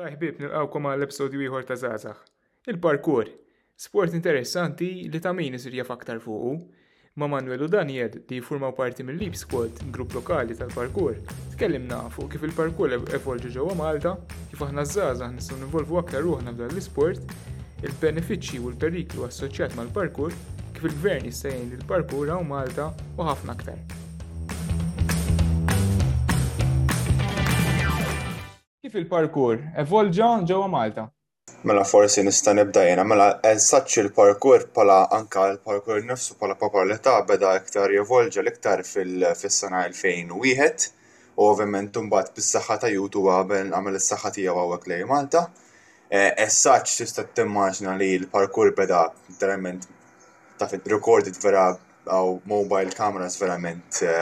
[0.00, 2.28] ħajbib nilqawkom għal episodju ieħor ta' Zazax.
[2.72, 3.28] Il-parkour,
[3.76, 6.54] sport interessanti li ta' min isir jaf aktar fuqu.
[7.20, 11.18] Ma' Manuel u Daniel li jifurmaw parti mill lip Squad, grupp lokali tal-parkour,
[11.52, 14.14] tkellimna fuq kif il-parkour e-, evolġi ġewwa Malta,
[14.50, 17.36] kif aħna żgħażagħ nistgħu nivolvu aktar ruħna f'dan l-isport,
[17.84, 20.32] il-benefiċċji u l-periklu assoċjat mal-parkour,
[20.72, 22.88] kif il-gvern jista' jgħin lill-parkour hawn Malta
[23.18, 24.00] u ħafna aktar.
[28.92, 31.02] kif il-parkour evolġa ġewwa Malta?
[31.68, 37.54] Mela forsi nista' nibda jiena, mela saċċ il-parkour pala anka l-parkour nifsu pala popolarità beda
[37.60, 40.34] iktar jevolġa l-iktar fil-sena 2001
[41.40, 45.46] u ovvjament tumbat bis-saħħa ta' jutu għabel għamel is-saħħa tiegħu hawnhekk lejn Malta.
[46.46, 49.06] Essaċ tista' timmaġna li l-parkour beda
[49.40, 49.88] verament
[50.60, 51.70] ta' recorded vera
[52.12, 54.16] għaw mobile cameras verament e,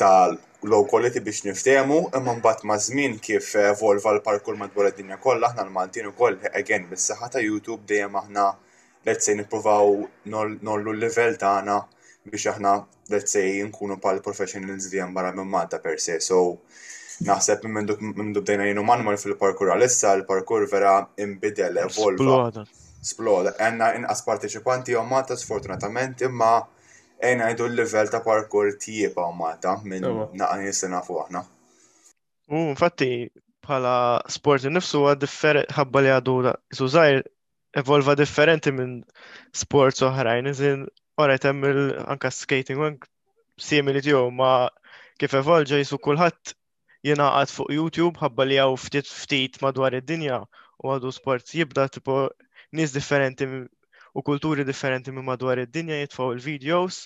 [0.00, 5.18] tal low quality biex niftemu, imma mbagħad ma' żmien kif eh, evolva l-parkour madwar id-dinja
[5.22, 8.46] kollha aħna l-Maltin ukoll again bis-saħħa ta' YouTube dejjem aħna
[9.06, 9.94] let's say nippruvaw
[10.32, 11.78] nollu l-level tagħna
[12.30, 12.74] biex aħna
[13.12, 16.18] let's say nkunu pal professionals li barra minn Malta per se.
[16.24, 16.58] So
[17.28, 22.16] naħseb minn dubdejna jenu manwal fil-parkour għalissa l-parkour vera imbidel, evolva.
[22.16, 22.64] Sploda.
[23.04, 23.52] Sploda.
[23.60, 26.56] Enna inqas partiċipanti u Malta sfortunatament imma
[27.22, 30.06] Ejna għajdu l-level ta' parkour tiepa u mata minn
[30.40, 31.42] naqan jistina fuq aħna.
[32.50, 33.10] U infatti
[33.66, 33.92] bħala
[34.36, 36.34] sport nifsu huwa differenti ħabba li għadu
[36.80, 37.20] sużajr
[37.82, 38.96] evolva differenti minn
[39.62, 40.82] sports oħrajn, iżin
[41.16, 41.68] għorajt hemm
[42.16, 43.06] anka skating għank
[43.68, 44.50] simili tiegħu ma
[45.22, 46.56] kif evolġa jisu kulħadd
[47.14, 50.42] għad fuq YouTube ħabba li għaw ftit ftit madwar id-dinja
[50.82, 52.24] u għadu sports jibda tipo
[52.74, 53.46] nies differenti
[54.14, 56.98] u kulturi differenti minn madwar id-dinja jitfaw il-videos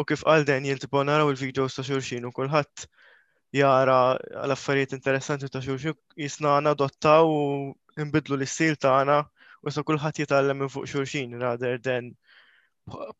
[0.00, 2.86] u kif għal den jiltibgħu naraw il-videos ta' xulxin u kulħadd
[3.58, 3.96] jara
[4.46, 7.42] l-affarijiet interessanti ta' xulxin jisna għana dottaw u
[8.06, 9.18] nbidlu l-istil tagħna
[9.68, 12.08] u sa kulħadd jitgħallem minn fuq xulxin rather than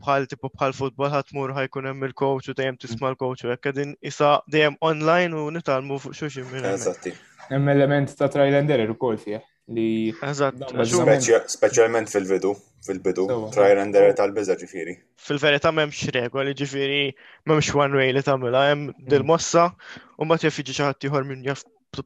[0.00, 3.10] bħal tipu bħal futbol ħatmur ħajkun hemm il-coach u dejjem tisma' mm.
[3.12, 6.64] l-coach u hekk din isa dejjem online u nitalmu fuq xulxin minn.
[6.70, 7.12] Eżatti.
[7.50, 10.12] Hemm element ta' trial and error ukoll fih li.
[11.56, 12.52] Specialment fil-bidu,
[12.86, 14.94] fil-bidu, trial and error tal-biza ġifiri.
[15.28, 17.00] Fil-verita memx regoli ġifiri,
[17.48, 19.08] memx one way li tamela, jem mm.
[19.12, 19.66] dil-mossa,
[20.18, 21.64] u ma tjef iġi ċaħat tiħor minn jaf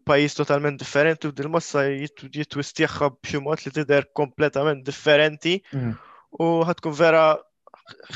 [0.08, 5.94] pajis totalment differenti u dil-mossa jitwistieħħa bximot li tider kompletament differenti mm.
[6.42, 7.24] u ħatkun vera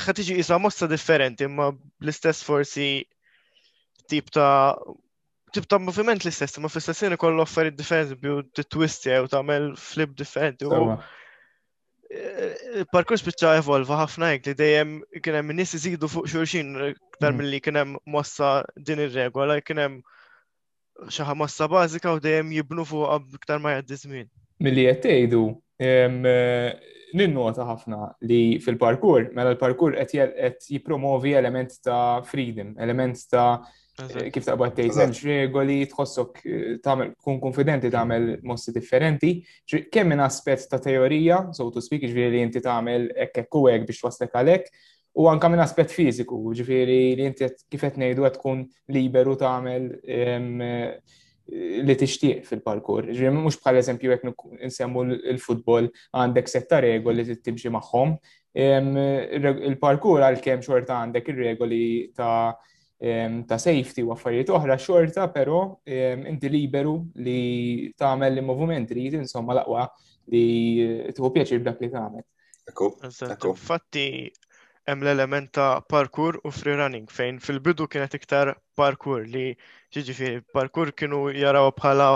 [0.05, 2.91] ħatiġi isa mossa differenti, imma bl-istess forsi
[4.07, 4.73] tip ta'
[5.55, 10.15] tip ta' moviment l-istess, ma fl-istess jien ikollu offer id-defense biu t-twisti u tagħmel flip
[10.19, 10.65] defense.
[12.09, 14.91] Il-parkurs eh, bieċa evolva ħafna hekk li dejjem
[15.23, 16.73] kien hemm jizidu fuq xulxin
[17.17, 17.37] ktar mm.
[17.39, 19.97] milli kien hemm mossa din ir-regola, kien hemm
[21.13, 24.29] xi mossa bażika u dejjem jibnu fuq iktar ma jgħaddi zmin.
[24.63, 25.41] Milli qed tgħidu
[25.79, 26.77] eh,
[27.15, 33.61] ninnota ħafna li fil-parkur, mela l-parkur qed jippromovi element ta' freedom, element ta'
[33.97, 39.31] Eh, kif taqbad tgħid semx regoli tħossok eh, tagħmel kun konfidenti tagħmel mossi differenti,
[39.65, 43.65] kemm minn aspett ta' teorija, so to speak, ġviri li inti tagħmel hekk hekk u
[43.71, 44.69] hekk biex waslek għalek,
[45.17, 48.61] u anka minn aspett fiżiku, ġviri li inti kif qed ngħidu qed tkun
[48.93, 51.17] liberu tagħmel ehm, eh,
[51.89, 53.09] li tixtieq fil-parkour.
[53.17, 55.07] Ġviri, mhux bħal eżempju hekk insemmu
[55.39, 55.89] l-futbol
[56.21, 58.13] għandek setta regoli li tibġi magħhom.
[58.61, 58.95] Ehm,
[59.73, 61.83] il-parkour għalkemm xorta għandek ir-regoli
[62.13, 62.37] ta'
[62.99, 69.53] ta' safety u affarijiet oħra xorta, pero inti liberu li tagħmel li movimenti li insomma
[69.59, 69.83] laqwa
[70.33, 70.41] li
[71.13, 72.25] tħu pjaċir b'dak li tagħmel.
[73.57, 74.07] Fatti
[74.87, 79.51] hemm l-element ta' parkour u free running fejn fil-bidu kienet iktar parkour li
[79.93, 82.09] ġiġifieri parkour kienu jaraw bħala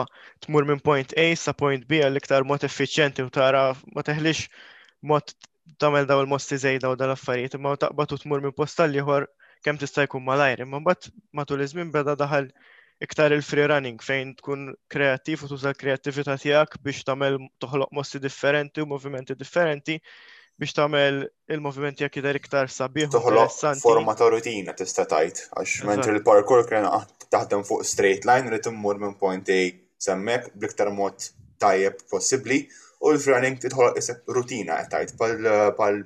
[0.48, 4.48] tmur minn point A sa point B għal iktar mod effiċjenti u tara ma teħlix
[5.14, 5.36] mod
[5.80, 9.06] tagħmel daw il-mosti żejda u dal-affarijiet imma taqbad u tmur minn posta l
[9.66, 10.64] kemm tista' jkun malajr.
[10.66, 12.50] Imma mbagħad matul iż-żmien beda daħal
[13.02, 18.22] iktar il-free running fejn tkun kreattiv u tuża l kreattività tiegħek biex tagħmel toħloq mossi
[18.22, 19.96] differenti u movimenti differenti
[20.62, 21.22] biex tagħmel
[21.56, 23.08] il-movimenti jekk jidher iktar sabiħ.
[23.14, 23.82] interessanti.
[23.86, 26.86] forma ta' rutina tista' tajt għax mentri il-parkour kien
[27.34, 29.62] taħdem fuq straight line rid immur minn point A
[30.02, 31.22] semmek bliktar mod
[31.62, 32.64] tajjeb possibbli
[33.02, 36.02] u l running tidħol isek rutina qed tajt pal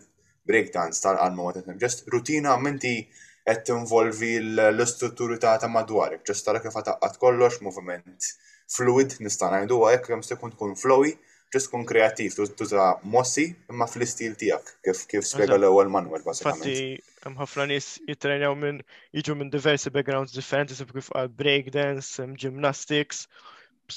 [0.45, 2.99] breakdance tal-għalma għatet, just rutina minti
[3.47, 4.29] qed tinvolvi
[4.75, 8.29] l-istrutturi ta' ta' madwarek, ġest tara kif taqqat kollox, movement
[8.75, 11.11] fluid nista' ngħidu hekk kemm se tkun tkun flowy,
[11.55, 16.65] ġest tkun kreattiv, tuża mossi imma fl-istil tiegħek kif kif spjega l-ewwel manwel bażikament.
[16.65, 18.81] Fatti hemm ħafna nies jitrenjaw minn
[19.19, 21.11] jiġu minn diversi backgrounds differenti sib kif
[21.43, 23.27] breakdance, gymnastics,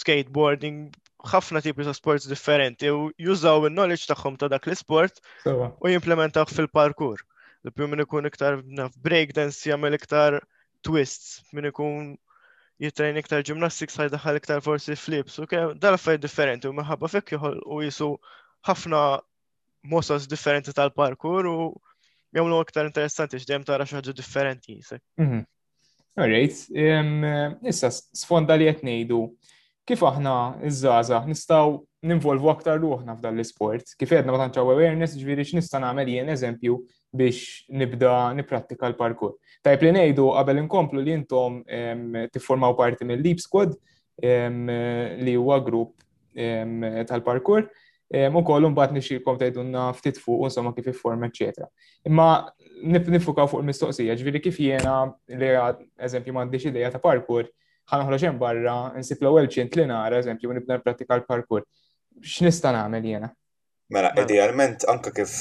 [0.02, 0.82] skateboarding,
[1.32, 3.00] ħafna tipi ta' sports differenti u
[3.30, 7.24] jużaw il-knowledge tagħhom ta' dak l isport u jimplementaw fil parkur
[7.66, 10.37] Doppju minn ikun iktar naf breakdance jagħmel iktar
[10.88, 12.12] twists, minn ikun
[12.87, 17.56] jitrejn iktar gymnastics daħal iktar forsi flips, u kemm dal differenti u minħabba fekk joħol
[17.66, 18.10] u jisu
[18.69, 19.00] ħafna
[19.94, 21.66] mosas differenti tal-parkour u
[22.38, 25.02] jagħmlu iktar interessanti x'dejjem tara xi ħaġa differenti jisek.
[25.25, 25.43] Mhm.
[26.19, 26.66] Alright,
[27.70, 29.19] issa sfonda li qed ngħidu
[29.88, 30.37] kif aħna
[30.69, 31.76] iż-żaza nistgħu
[32.12, 36.78] ninvolvu aktar ruħna f'dan l-isport, kif għedna ma tantx awareness, ġifieri x'nista' nagħmel jien eżempju
[37.12, 39.37] biex nibda niprattika l-parkour.
[39.64, 41.60] Tajb li nejdu qabel inkomplu li intom
[42.32, 43.72] tifformaw parti mill leap Squad
[44.25, 45.94] li huwa grupp
[47.08, 47.69] tal-parkour.
[48.08, 51.66] U koll mbagħad nixilkom tgħidulna ftit fuq insomma kif ifforma ecc.
[52.08, 52.28] Imma
[52.84, 55.50] nifuka fuq il-mistoqsija, ġviri kif jiena li
[56.08, 57.49] eżempju m'għandix ideja ta' parkour,
[57.93, 61.64] ħanħroġ hemm barra, nsiplaw l ċint li nara eżempju nibda pratika l-parkour.
[62.20, 63.31] X'nista' nagħmel jiena?
[63.90, 65.35] Mela, mela, idealment anka kif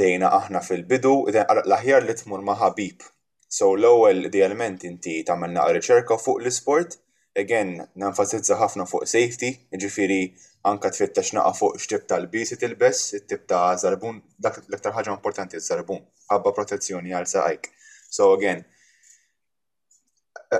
[0.00, 3.06] dejna aħna fil-bidu, l-aħjar li tmur ma' ħabib.
[3.48, 6.98] So l-ewwel idealment inti tagħmel naqa' riċerka fuq l-isport,
[7.44, 7.72] again
[8.04, 10.20] nenfasizza ħafna fuq safety, jiġifieri
[10.68, 16.04] anka tfittex naqa' fuq x'tib tal-bisi tilbess, it-tib ta' zarbun, dak l-aktar ħaġa importanti zarbun,
[16.28, 17.70] żarbun protezzjoni għal sajk
[18.14, 18.66] So again,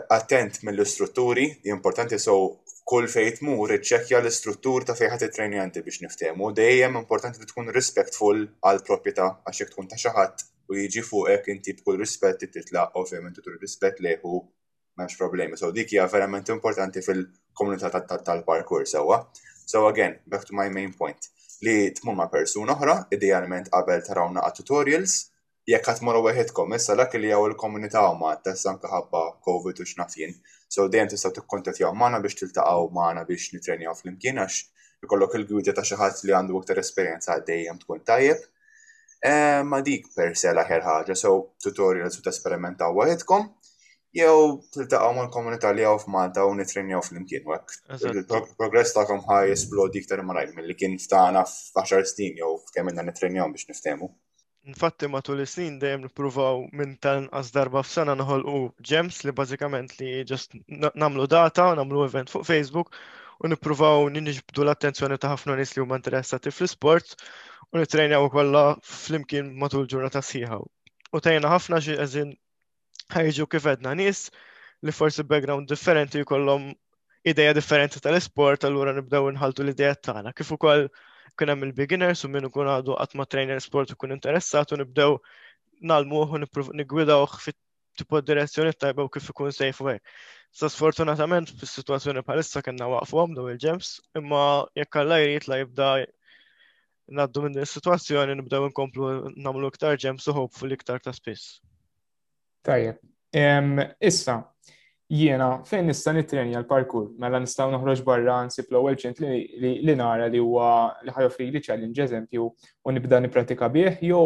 [0.07, 6.51] attent mill-istrutturi, importanti so kull fejt mu, iċċekja l-istruttur ta' fejħat it trenjanti biex niftemu,
[6.53, 11.03] dejjem importanti li tkun respectful għal propieta għax jek tkun ta' xi ħadd u jiġi
[11.09, 14.35] fuqek inti bkull rispett titlaq ovvjament tur rispett leħu
[14.97, 15.57] m'hemmx problemi.
[15.59, 19.23] So dik hija verament importanti fil-komunità tal-parkour sewwa.
[19.67, 21.19] So again, back to my main point.
[21.67, 25.17] Li tmur ma' persuna oħra, idealment qabel tarawna għat tutorials,
[25.67, 30.35] jekk għat marru għedkom, issa dak li għaw il-komunità għamma, tessan kħabba COVID u xnafjien.
[30.69, 34.69] So dejjem tista' tikkontat jaw maħna biex tiltaqgħu mana biex nitrenjaw fl-imkien għax
[35.07, 38.41] ikollok il-gwidja ta' xi ħadd li għandu iktar esperjenza dejjem tkun tajjeb.
[39.25, 41.33] Eh, ma dik per se l-aħjar ħaġa, so
[41.65, 43.47] tutorials u tesperimentaw għedkom,
[44.15, 50.53] jew tiltaqgħu mal-komunità li għaw f'Malta u nitrenjaw fl-imkien Il-progress tagħkom ħaj esplodi iktar marajn
[50.61, 54.13] milli kien ftana f'10 snin jew kemm inna nitrenjaw biex niftemu.
[54.65, 60.55] Infatti matul is-snin dejjem nippruvaw minn tanqas darba f'sena noħolqu gems li bażikament li ġest
[60.85, 62.97] nagħmlu data, nagħmlu event fuq Facebook
[63.45, 67.13] u nippruvaw ninġbdu l-attenzjoni ta' ħafna nies li huma interessati fl-isport
[67.75, 68.65] u nitrejnaw kollha
[68.95, 70.57] flimkien matul ġurnata sħiħa.
[70.57, 72.33] U tajna ħafna xi eżin
[73.19, 74.25] ħajġu kif edna nies
[74.89, 76.71] li forsi background differenti jkollhom
[77.35, 80.33] ideja differenti tal-isport, allura nibdew inħaltu l idea tagħna.
[80.41, 80.89] Kif ukoll
[81.39, 85.15] kun hemm il-beginners u minn ikun għadu qatt ma' trainer sport ikun interessat u nibdew
[85.91, 86.41] nalmuh u
[86.81, 87.57] nigwidawh fit
[88.01, 89.99] tipo direzzjoni tajba u kif ikun safe way.
[90.55, 94.43] Sa sfortunatament fis-sitwazzjoni bħalissa kena waqfu għom daw il-ġems, imma
[94.79, 95.89] jekk alla jrid la jibda
[97.19, 99.11] naddu minn is-sitwazzjoni nibdew nkomplu
[99.47, 101.47] nagħmlu iktar ġems u hopefully iktar ta' spis.
[102.67, 102.97] Tajja,
[104.11, 104.41] Issa,
[105.11, 109.21] jiena fejn nista' nitrenja l-parkour, mela nistgħu noħroġ barra nsib l-ewwel ċint
[109.85, 110.69] li nara li huwa
[111.05, 114.23] li ħajofri li challenge eżempju u nibda nippratika bih jew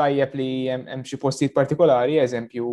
[0.00, 2.72] tajjeb li hemm xi postijiet partikolari eżempju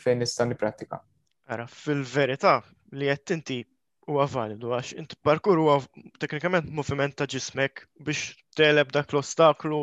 [0.00, 1.02] fejn nista' nipprattika.
[1.50, 2.60] Ara, fil-verità
[2.96, 3.60] li qed inti
[4.08, 5.76] huwa validu għax int parkour huwa
[6.22, 9.82] teknikament moviment ta' ġismek biex teleb dak l-ostaklu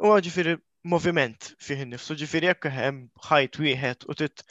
[0.00, 0.56] huwa ġifieri
[0.88, 4.46] moviment fih innifsu ġifieri jekk hemm ħajt wieħed u tit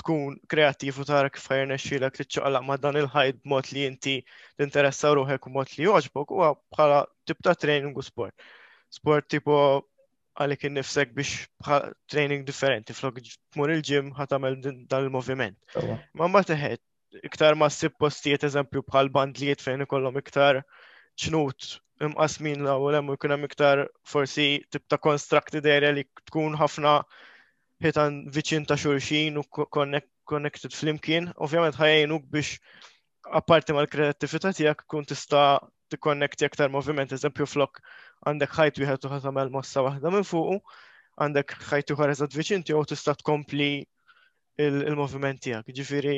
[0.00, 3.82] tkun kreattiv u tara kif ħajr nexxilek li ċaqlaq ma' dan il ħajd mod li
[3.88, 4.14] inti
[4.60, 8.34] tinteressa ruħek u mod li joġbok u bħala tip ta' training u sport.
[8.96, 9.56] Sport tipo
[10.40, 11.46] għalek innifsek biex
[12.10, 13.20] training differenti, flok
[13.54, 15.56] tmur il-ġim ħatamel dan il-moviment.
[16.16, 16.80] Ma' ma' teħed,
[17.28, 20.62] iktar ma' sib postijiet eżempju bħal bandliet fejn ikollhom iktar
[21.20, 21.74] ċnut
[22.08, 27.00] imqasmin l-għolem u jkun hemm iktar forsi tip ta' constructed area li tkun ħafna
[27.84, 32.58] hitan viċin ta' xurxin u connected flimkien, ovvjament ħajjnuk biex
[33.40, 35.56] apparti mal kreativita tijak kun tista
[35.90, 37.80] t-connecti aktar moviment, eżempju flok
[38.28, 40.58] għandek ħajt wieħed u ħatamel mossa waħda minn fuqu,
[41.24, 43.70] għandek ħajt u ħarazat viċin tiegħu tista' tkompli
[44.60, 45.74] il-moviment tiegħek.
[45.80, 46.14] Ġifieri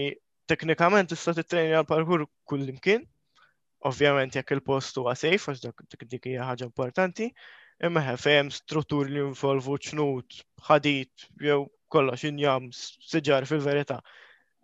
[0.51, 3.07] teknikament tista' tittrejni għal parkur kull imkien,
[3.89, 5.63] ovvjament jekk il-post huwa għax
[6.11, 7.31] dik hija ħaġa importanti,
[7.83, 11.63] imma ħefem struttur li jinvolvu ċnut, ħadit, jew
[11.93, 13.99] kollox injam, siġar fil-verità.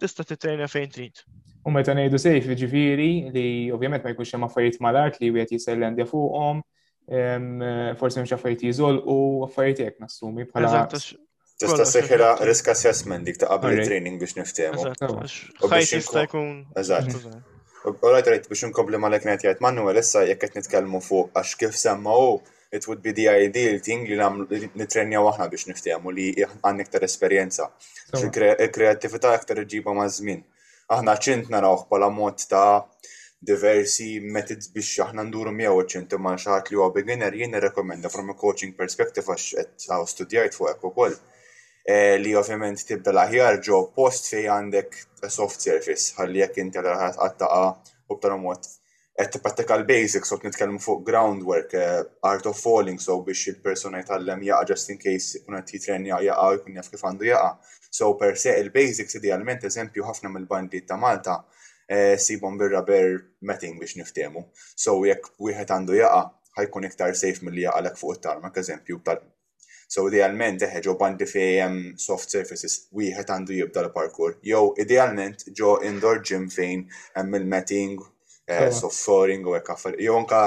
[0.00, 1.22] Tista' titrejna fejn trid.
[1.66, 6.06] U meta ngħidu sejf ġifieri li ovvjament ma jkunx hemm affarijiet mal-art li wieħed jisellendja
[6.08, 6.62] fuqhom,
[7.98, 9.16] forsi mhux affarijiet jiżol u
[9.48, 10.86] affarijiet hekk nassumi bħala.
[11.58, 14.86] Tista seħra risk assessment dik ta' qabel training biex niftehmu.
[15.64, 16.52] Ħajt jista' jkun.
[16.78, 17.18] Eżatt.
[17.88, 21.74] U rajt rajt biex nkompli mal-eknet jgħid Manuel issa jekk qed nitkellmu fuq għax kif
[21.82, 22.14] semma
[22.70, 24.40] it would be the ideal thing li nam
[24.80, 27.68] nitrenjaw aħna biex niftehmu li għandna iktar esperjenza.
[28.16, 30.42] Kreativita iktar iġiba ma' żmien.
[30.92, 32.82] Aħna ċint narawh bħala mod ta'
[33.50, 38.34] diversi methods biex aħna nduru miegħu ċint ma' xaħat li huwa beginner jien nirrekomenda from
[38.34, 41.16] a coaching perspective għax qed studjajt fuq hekk ukoll.
[41.88, 46.82] Eh, li ovvjament tibda laħjar aħjar ġo post fej għandek soft surface ħalli jekk inti
[46.82, 47.64] għal ħadd qattaqa
[48.08, 48.76] u b'tara mod
[49.18, 54.44] qed tipprattika l-basics so nitkellmu fuq groundwork, uh, art of falling, so biex il-persuna jitallem
[54.46, 57.48] jaqa just in case kun qed jitrenja jaqa u jkun jaf kif għandu jaqa.
[57.98, 61.34] So per se il-basics idealment eżempju ħafna mill-bandit ta' Malta
[61.90, 63.16] eh, sibhom bir-raber
[63.50, 64.44] metting biex niftemu.
[64.82, 66.20] So jekk wieħed għandu jaqa
[66.60, 69.18] ħajkun iktar safe mill-li jaqalek fuq it-tarmak eżempju tal
[69.88, 74.34] So idealment eħe ġo bandi fejem soft surfaces wieħed għandu jibda l-parkour.
[74.46, 76.84] Jow idealment ġo indoor gym fejn
[77.18, 77.96] hemm il-metting
[78.48, 79.98] Eh, soffering u hekk għaffar.
[80.00, 80.38] Jew anka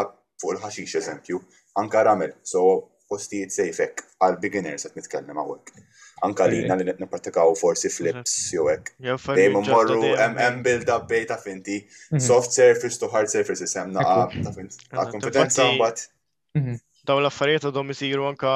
[0.41, 1.39] fuq il-ħaxix eżempju,
[1.77, 2.63] anka ramel, so
[3.11, 5.83] postijiet sejfek għal beginners qed nitkellem hawnhekk.
[6.25, 8.89] Anka lina li nippartikaw forsi flips jew hekk.
[9.37, 11.77] Dejmu morru mm build up bej ta' finti,
[12.09, 12.23] mhm.
[12.29, 14.81] soft surface to hard surfaces hemm na' ah, ta' finti.
[15.11, 16.05] kompetenza mbagħad.
[16.61, 16.79] Mhm.
[17.09, 18.51] Daw l-affarijiet għadhom isiru anka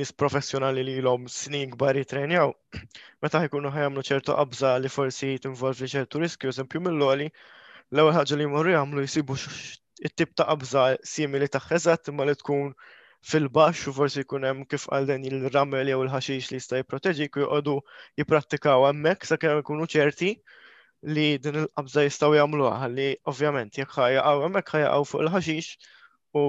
[0.00, 2.52] nis professjonali li l-om snin kbar jitrenjaw.
[3.24, 7.28] Meta ħajkunu ħajamlu ċertu qabża li forsi involvi ċertu riskju, eżempju mill-loli,
[7.90, 9.34] l-ewwel ħaġa li jmorru jagħmlu jsibu
[10.08, 10.82] it-tip ta' qabża
[11.12, 12.68] simili ta' ħeżat imma li tkun
[13.30, 17.42] fil-baxx u forsi jkun hemm kif qal dan il-ramel jew il-ħaxix li jista' jipproteġi u
[17.46, 17.74] joqogħdu
[18.22, 20.30] jipprattikaw hemmhekk sakemm ikunu ċerti
[21.16, 25.90] li din il-qabża jistgħu jagħmluha li ovvjament jekk ħajjaqgħu hemmhekk ħajjaqgħu fuq il-ħaxix
[26.38, 26.44] u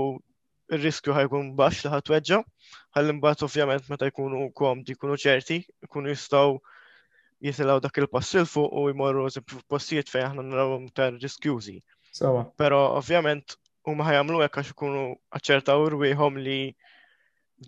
[0.78, 2.40] il-riskju ħajkun baxx li ħatweġġa,
[2.98, 5.58] ħalli mbagħad ovvjament meta jkunu komdi, jkunu ċerti,
[5.90, 6.60] jkunu jistgħu
[7.42, 9.26] jisilaw dak il-passil fuq u jmorru
[9.72, 11.80] postijiet fej aħna narawhom ta' riskjużi.
[12.60, 13.58] Pero ovvjament
[13.88, 15.04] huma ħajamlu hekk għax ikunu
[15.40, 16.60] aċċertaw irwieħhom li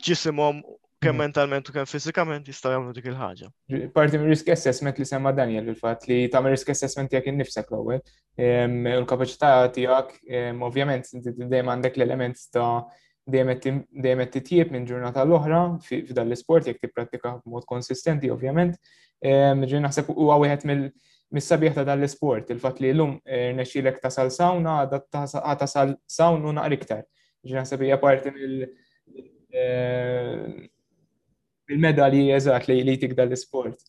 [0.06, 0.62] ġisimhom
[1.04, 1.24] kemm mm.
[1.26, 3.50] mentalment u kemm fiżikament jistaw jagħmlu dik il-ħaġa.
[3.96, 8.04] Parti minn risk assessment li semma Daniel il-fatt li tagħmel risk assessment tiegħek innifsek l-ewwel.
[8.40, 12.86] Ehm, u l-kapaċità tiegħek ehm, ovvjament dejjem għandek l-element ta'
[13.24, 18.76] dejjem t titjieb minn ġurnata l-oħra f'dan l-isport jekk tipprattika b'mod konsistenti ovvjament,
[19.24, 25.70] Ġin naħseb u għawihet mill-sabiħ ta' dal-sport, il-fat li l-lum eh, nexilek ta' sal-sawna, għata
[25.70, 27.06] sal u naqri iktar.
[27.48, 28.34] Ġin naħseb hija parti
[31.70, 33.80] mill-medali eh, eżat li tikdal l-sport.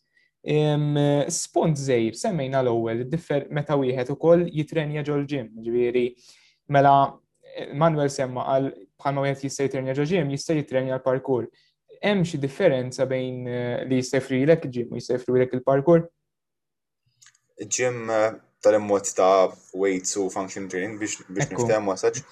[1.40, 6.06] Spont zejr, semmejna l-ewel, differ meta wieħed ukoll jitrenja ġol ġim, ġviri,
[6.70, 6.94] mela
[7.56, 8.70] eh, Manuel semma għal
[9.02, 11.48] bħalma wieħed jista' jitrenja ġol ġim, jista' jitrenja l-parkour
[12.06, 16.02] hemm xi differenza bejn eh, li jsefri lek ġim u jsefri lek il-parkour?
[17.76, 18.30] Ġim eh,
[18.64, 19.48] tal-immod ta'
[19.82, 22.24] weights u function training biex niftem ma' saċ.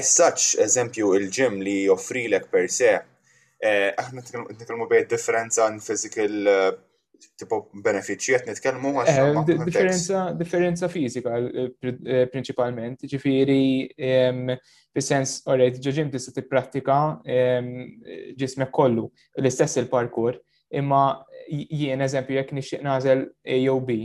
[0.00, 2.92] As such, eżempju, il-ġim li joffri lek per se,
[3.58, 6.50] eh, aħna nitkellmu bejn differenza in physical
[7.38, 9.12] tipo benefiċċji qed nitkellmu għax.
[9.12, 14.52] Eh, differenza, differenza fizika eh, eh, prinċipalment, ġifieri ehm,
[14.94, 16.98] fis-sens alright ġoġim tista' tipprattika
[17.36, 17.74] ehm,
[18.38, 19.08] ġismek kollu
[19.42, 20.38] l-istess il-parkour
[20.80, 21.02] imma
[21.48, 23.98] jien eżempju jekk nixtieq nażel A jew B.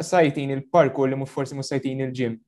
[0.00, 2.38] Sajtin il-parkour li mhux forsi mhux sajtin il-ġim.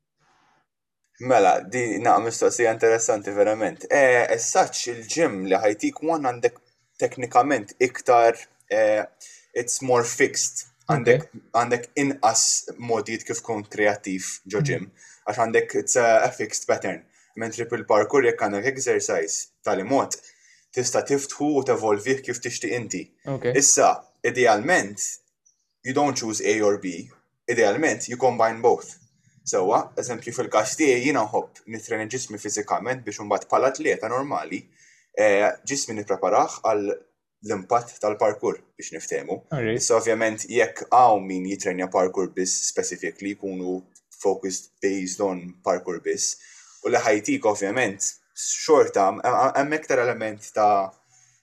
[1.28, 3.84] Mela, di na mistoqsija interessanti verament.
[3.92, 6.56] Eh, saċ il-ġim li ħajtik one għandek
[7.00, 8.34] teknikament iktar
[9.54, 10.66] it's more fixed.
[10.90, 11.90] Għandek okay.
[12.02, 12.42] inqas
[12.82, 15.08] modijiet kif kont kreativ ġoġim, mhm.
[15.30, 17.04] għax għandek it's a, a fixed pattern.
[17.38, 20.16] Mentri il parkour jekk għandek exercise tal-imot,
[20.74, 23.04] tista' tiftħu u tevolvih kif tixtieq inti.
[23.38, 23.54] Okay.
[23.56, 23.92] Issa,
[24.26, 24.98] idealment,
[25.86, 27.06] you don't choose A or B,
[27.48, 28.96] idealment you combine both.
[29.50, 34.58] Sewa, so, eżempju fil-każ tiegħi jiena nħobb nitrena ġismi fiżikament biex imbagħad bħala atleta normali,
[35.18, 36.92] eh, ġismi nippreparaħ għal
[37.48, 39.36] l-impatt tal-parkour biex niftemu.
[39.80, 43.80] So ovvjament jekk għaw min jitrenja parkour biss specifically kunu
[44.22, 46.36] focused based on parkour biss.
[46.84, 48.04] U li ħajtik ovvjament
[48.36, 49.06] xorta
[49.56, 50.88] hemmhekk ektar element ta'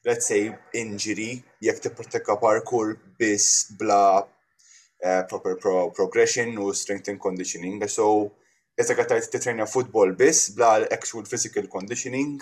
[0.07, 0.51] let's say
[0.81, 1.31] injury
[1.65, 7.81] jekk tipprotekka parkour biss bla uh, proper pro progression u strength and conditioning.
[7.89, 8.29] So
[8.77, 12.37] Jessa għattajt titrenja futbol biss bla actual physical conditioning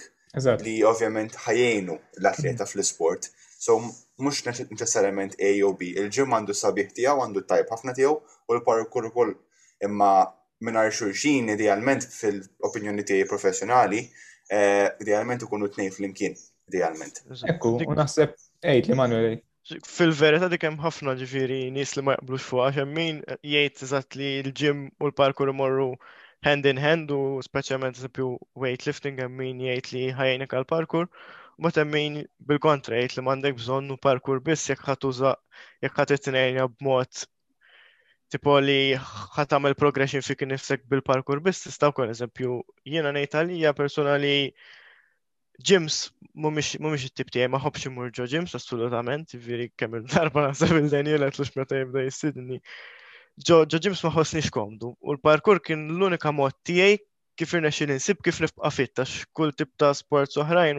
[0.68, 2.72] li ovvjament ħajenu l-atleta mm.
[2.74, 3.30] fl-sport.
[3.65, 3.74] So,
[4.24, 5.88] mux neċessarjament A u B.
[6.01, 9.31] Il-ġim għandu sabiħ tijaw, għandu tajb ħafna tijaw, u l parkur ukoll
[9.88, 10.10] imma
[10.65, 14.03] minar xurxin idealment fil-opinjoni tiegħi professjonali,
[14.60, 16.38] eh, idealment ikunu tnejn fl-imkien,
[16.69, 17.24] idealment.
[17.55, 18.38] Ekku, naħseb,
[18.75, 19.24] ejt li manu
[19.65, 24.27] Fil-verita dik hemm ħafna ġifieri nies li ma jaqblux fuq għax min jgħid eżatt li
[24.43, 25.88] l-ġim u l parkur imorru
[26.45, 28.27] hand in hand u speċjalment sepju
[28.62, 31.10] weightlifting hemm min jgħid li ħajjnek għal parkur
[31.58, 32.18] ma temmin
[32.50, 35.30] bil kontrajt li m'għandek bżonnu parkour biss jekk ħatuża
[35.86, 37.22] jekk ħad itnejna b'mod
[38.36, 38.76] tipo li
[39.38, 42.58] ħat tagħmel progression fi kien nifsek bil-parkour biss tista' wkoll eżempju
[42.92, 44.34] jiena ngħid għalija personali
[45.70, 46.02] jims
[46.36, 51.32] mhumiex it-tip tiegħi ma ħobx imur ġo jims assolutament, jiġri kemm il-darba naħseb il jiena
[51.32, 52.60] t'lux meta jibda jissidni.
[53.48, 57.00] Ġo jims ma ħossniex komdu u l-parkour kien l-unika mod tiegħi
[57.39, 60.77] kif irnexxin insib kif nibqa' fit għax kull tip ta' sport oħrajn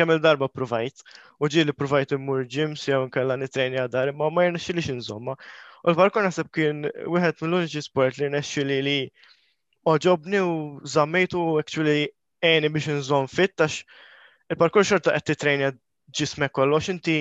[0.00, 1.00] kemm il-darba provajt
[1.44, 5.36] u ġieli provajt immur gyms jew nkella nitrejni għadar imma ma jirnexxilix inżomma.
[5.84, 6.84] U l-parkour naħseb kien
[7.14, 8.98] wieħed mill-uniġi sport li rnexxili li li
[9.94, 10.54] oġobni u
[10.96, 11.96] żammejtu actually
[12.50, 13.80] għeni biex nżomm fit għax
[14.52, 15.72] il-parkour xorta qed titrejni
[16.20, 17.18] ġismek kollox inti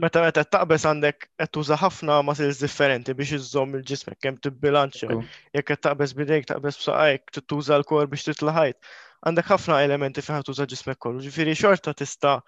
[0.00, 5.16] meta meta taqbes għandek qed tuża ħafna muscles differenti biex iżżomm il-ġismek kemm tibbilanċja.
[5.58, 8.78] Jekk qed taqbes bidejk, taqbes b'saqajk, tuża l-kor biex titlaħajt.
[9.26, 11.20] Għandek ħafna elementi fejn tuża ġismek kollu.
[11.26, 12.38] Ġifieri xorta tista'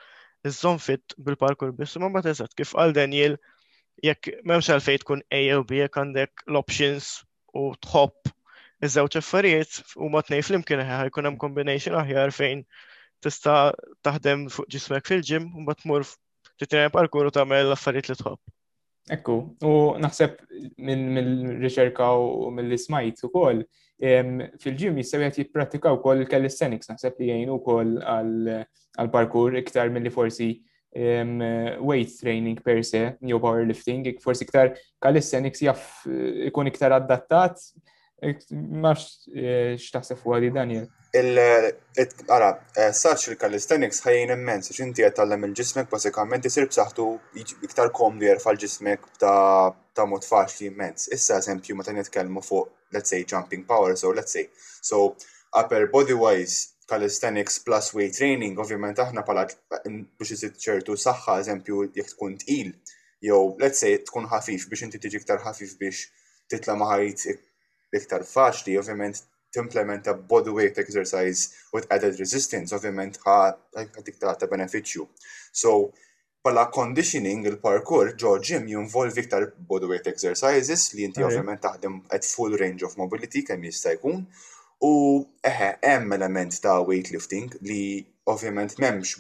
[0.49, 3.37] iżżomm fit bil-parkour biss ma ma teżat kif qal Daniel
[4.03, 7.13] jekk m'hemmx għalfejn tkun A u B jekk għandek l-options
[7.55, 8.33] u tħobb
[8.85, 12.65] iż-żewġ affarijiet huma tnej flimkien ħajkun hemm combination aħjar fejn
[13.25, 13.69] tista'
[14.05, 16.09] taħdem fuq ġismek fil-ġim u mbagħad tmur
[16.61, 18.53] titrenja parkour u tagħmel l-affarijiet li tħobb.
[19.15, 19.35] Ekku,
[19.69, 20.37] u naħseb
[20.81, 23.65] minn mill-riċerka u mill-ismajt u kol,
[24.01, 30.15] fil-ġim jistaw jgħat jipprattika u kol calisthenics, naħseb li jgħinu kol għal-parkour iktar minn li
[30.15, 30.49] forsi
[30.95, 36.07] weight training per se, jew powerlifting, forsi iktar calisthenics jaff
[36.49, 37.61] ikun iktar adattat
[38.53, 40.87] Max eh, xtaħseb fuq għadi Daniel.
[41.15, 47.07] Għara, eh, saċ il-calisthenics ħajjin immens, xinti għatallam il-ġismek, basikament jisir b'saħtu
[47.69, 51.09] iktar komdu jerfa l-ġismek ta' mod faċli immens.
[51.15, 54.49] Issa eżempju, ma ta' nitkellmu fuq, let's say, jumping power, so let's say.
[54.83, 55.15] So,
[55.53, 61.87] upper body wise, calisthenics plus weight training, ovvjament aħna pala biex isit ċertu saħħa, eżempju,
[61.97, 62.75] jek tkun tqil,
[63.25, 66.03] jew let's say tkun ħafif biex inti tiġi iktar ħafif biex
[66.53, 67.23] titla maħajt
[67.95, 69.23] l-iktar faċli, ovvjament
[69.55, 75.07] timplementa body weight exercise with added resistance, ovvjament ħatiktar ta' beneficju.
[75.53, 75.93] So,
[76.45, 82.27] pala conditioning il-parkour ġo ġim jinvolvi iktar body weight exercises li inti ovvjament taħdem at
[82.27, 84.25] full range of mobility kemm jista' jkun.
[84.85, 84.93] U
[85.47, 89.15] eħe, hemm element ta' weightlifting li ovvjament memx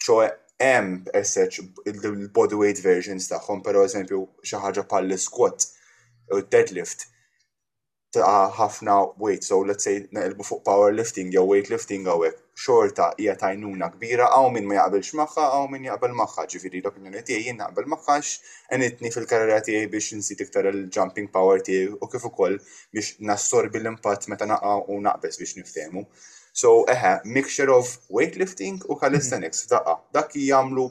[0.00, 0.22] ċo
[0.60, 5.72] hemm esseċ il-body weight versions tagħhom, però eżempju xi ħaġa bħal squat
[6.32, 7.08] u deadlift
[8.10, 13.86] ta' ħafna weight, so let's say naqilbu fuq powerlifting jew weightlifting għawek, xorta hija tajnuna
[13.94, 17.86] kbira, għaw min ma jaqbilx magħha għaw min jaqbel maħħa, ġifiri l-opinjoni tiegħi jien naqbel
[17.92, 18.32] maħħax,
[18.76, 22.58] enitni fil-karriera tiegħi biex nsit iktar il-jumping power tiegħi u kif ukoll
[22.98, 26.02] biex nassorbi l-impatt meta naqa' u naqbes biex niftehmu.
[26.52, 30.06] So eħe, mixture of weightlifting u calisthenics daqqa, mhm.
[30.18, 30.88] Dak jagħmlu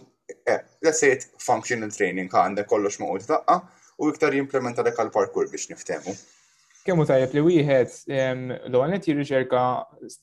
[0.87, 3.59] let's say functional training għandek kollox maqut daqqa
[3.99, 6.15] u iktar jimplementa dak għal parkour biex niftehmu
[6.89, 9.61] kemmu tajjeb li wieħed l-għanet jirriċerka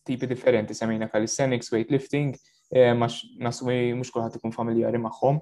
[0.09, 2.35] tipi differenti semina calisthenics, weightlifting,
[2.99, 5.39] max naswi mux kolħat ikun familjari maħħom.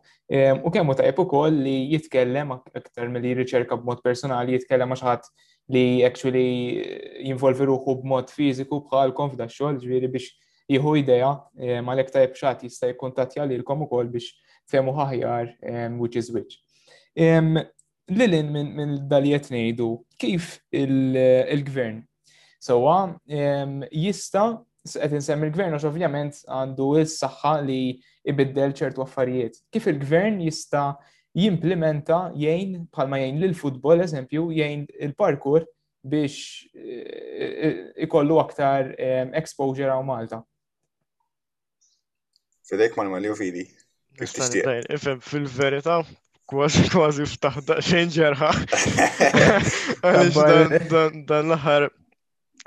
[0.68, 5.30] U kemmu tajjeb u koll li jitkellem aktar mill-li jirriċerka b'mod personali, jitkellem maċħat
[5.72, 10.34] li actually jinvolvi ruħu b'mod fiziku bħalkom f'da xogħol ġviri biex
[10.74, 11.30] jieħu idea
[11.80, 14.34] għalhekk tajjeb li jista' jikkuntattja lilkom ukoll biex
[14.68, 15.54] femu ħahjar,
[15.96, 16.60] which is which.
[18.14, 19.87] Lilin minn dalijiet ngħidu
[20.20, 22.03] kif il-gvern.
[22.64, 22.96] Sewa,
[23.92, 24.44] jista
[24.88, 27.79] qed insem il gvern għax ovvjament għandu s-saħħa li
[28.31, 29.57] ibiddel ċertu affarijiet.
[29.72, 30.92] Kif il-gvern jista
[31.37, 35.64] jimplementa jgħin bħalma jgħin lil futbol eżempju jgħin il-parkour
[36.05, 37.00] biex eh,
[37.40, 38.92] eh, ikollu aktar
[39.40, 40.42] exposure għaw Malta.
[42.68, 43.64] Fidejk ma mali u fidi.
[44.20, 45.98] Fil-verita,
[46.50, 48.48] kważi kważi ftaħ xejn ġerħa.
[50.88, 51.90] Dan l-aħħar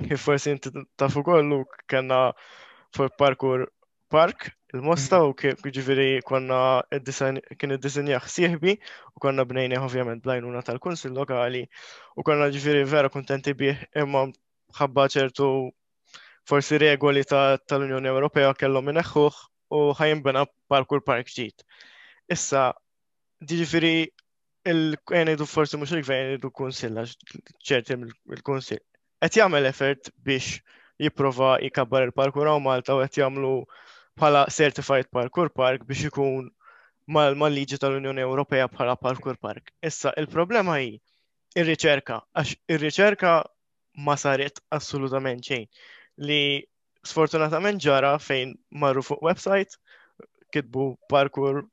[0.03, 1.59] kif forsi inti tafu kollu
[1.91, 2.21] kena
[2.95, 3.65] fuq parkour
[4.13, 11.13] park il-mosta u kif ġifiri konna kien id-disinjaħ sieħbi u konna bnejni ovvjament blajnuna tal-kunsil
[11.17, 11.61] lokali
[12.15, 14.25] u konna ġifiri vera kontenti bih imma
[14.79, 15.51] ħabba ċertu
[16.49, 19.39] forsi regoli tal-Unjoni Ewropea kellhom ineħħuh
[19.77, 19.79] u
[20.25, 21.61] bena parkour park ġdid.
[22.31, 22.71] Issa
[23.45, 24.09] Ġifiri,
[24.65, 26.95] il-gvern forsi mux il-gvern idu konsil,
[27.69, 27.97] ċerti
[28.33, 28.79] il-konsil.
[29.21, 30.57] Et jgħamil effort biex
[31.05, 33.51] jiprofa jikabbar il-parkur għaw Malta u et jgħamlu
[34.17, 36.49] bħala certified parkour park biex ikun
[37.17, 39.69] mal-liġi tal-Unjoni Ewropea bħala parkour park.
[39.91, 40.89] Issa, il-problema hi
[41.55, 43.35] il riċerka għax ir-riċerka
[44.07, 45.69] ma saret assolutament xejn.
[46.25, 46.41] Li
[47.07, 49.77] sfortunatament ġara fejn marru fuq website,
[50.51, 51.65] kitbu parkour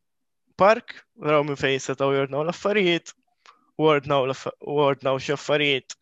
[0.56, 3.12] park, raw minn fejn setaw jordnaw l-affarijiet,
[3.82, 5.96] wordnaw xi affarijiet.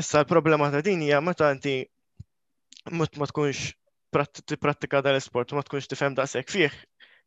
[0.00, 1.80] Issa l-problema ta' din hija meta inti
[2.92, 3.72] mut ma tkunx
[4.62, 6.76] pratika dal-sport, ma tkunx tifhem daqshekk fih,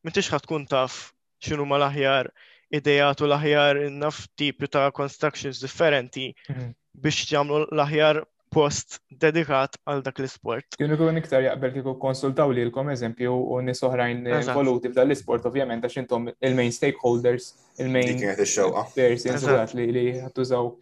[0.02, 1.12] m'intix ħad tkun taf
[1.46, 2.32] xinu ma l-aħjar
[2.80, 6.72] idejat u l-aħjar naf tipi ta' constructions differenti mhm.
[7.06, 10.68] biex jagħmlu l-aħjar post dedikat għal dak l-isport.
[10.76, 15.88] Kienu kun iktar jaqbel kiku konsultaw li l-kom eżempju u nisoħrajn involuti f'dan l-isport, ovvjament,
[15.88, 17.48] għax intom il-main stakeholders,
[17.80, 20.74] il-main persons li ħattużaw.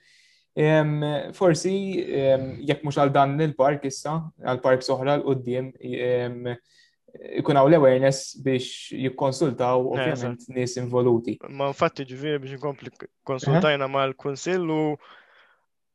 [1.38, 1.76] Forsi,
[2.68, 5.70] jekk mux għal dan il-park issa, għal park soħra l-qoddim,
[7.38, 11.38] ikun għaw l-awareness biex jikkonsultaw ovvjament nis involuti.
[11.54, 12.94] Ma fatti ġviri biex nkompli
[13.30, 13.94] konsultajna eh?
[13.94, 14.96] ma l-konsillu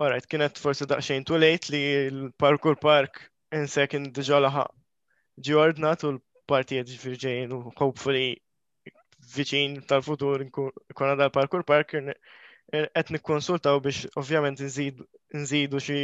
[0.04, 1.78] Alright, kienet forse daqxejn too late li
[2.12, 3.20] l-parkour park
[3.58, 4.64] insek in diġa laħa
[5.48, 8.24] ġordna u l-partijiet ġifirġejn u hopefully
[9.36, 15.98] viċin tal-futur kuna dal-parkour park qed nikkonsultaw biex ovvjament nżidu xi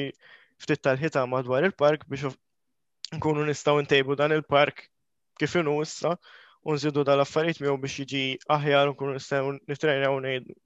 [0.65, 2.33] ftit tal-ħita madwar il-park biex
[3.21, 4.81] nkunu nistgħu ntejbu dan il-park
[5.43, 6.15] kif inhu issa
[6.65, 8.25] u nżidu dal-affarijiet miegħu biex jiġi
[8.57, 10.21] aħjar u nkunu nistgħu nitrejnaw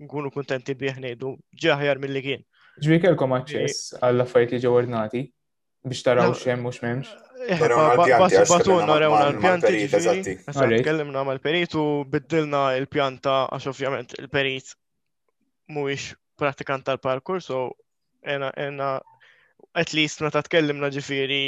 [0.07, 2.49] nkunu kuntenti bih ngħidu ġi aħjar milli kien.
[2.83, 5.21] Ġvi kelkom aċċess għall affarijiet li ġew ordnati
[5.85, 7.11] biex taraw x'hemm mhux x'memx.
[7.47, 7.61] Eh,
[8.49, 8.97] Batunna
[9.31, 10.83] l-pjanti.
[10.87, 11.85] Kellimna mal-perit u
[12.15, 14.73] biddilna l-pjanta għax ovvjament il-perit
[15.71, 16.09] mhuwiex
[16.41, 17.61] pratikant tal-parkour, so
[18.27, 18.51] ena
[19.83, 21.41] at least meta tkellimna ġifiri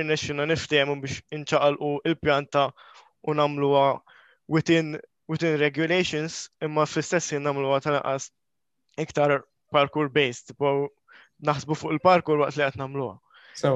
[0.00, 2.64] irnexxina niftehmu biex inċaqalqu il-pjanta
[3.28, 3.86] u nagħmluha
[4.48, 4.94] within
[5.28, 8.30] within regulations imma fl-istess ħin nagħmluha tal-qas
[9.04, 9.40] iktar
[9.72, 10.70] parkour based, tipo
[11.48, 13.16] naħsbu fuq il-parkour waqt li qed nagħmluha.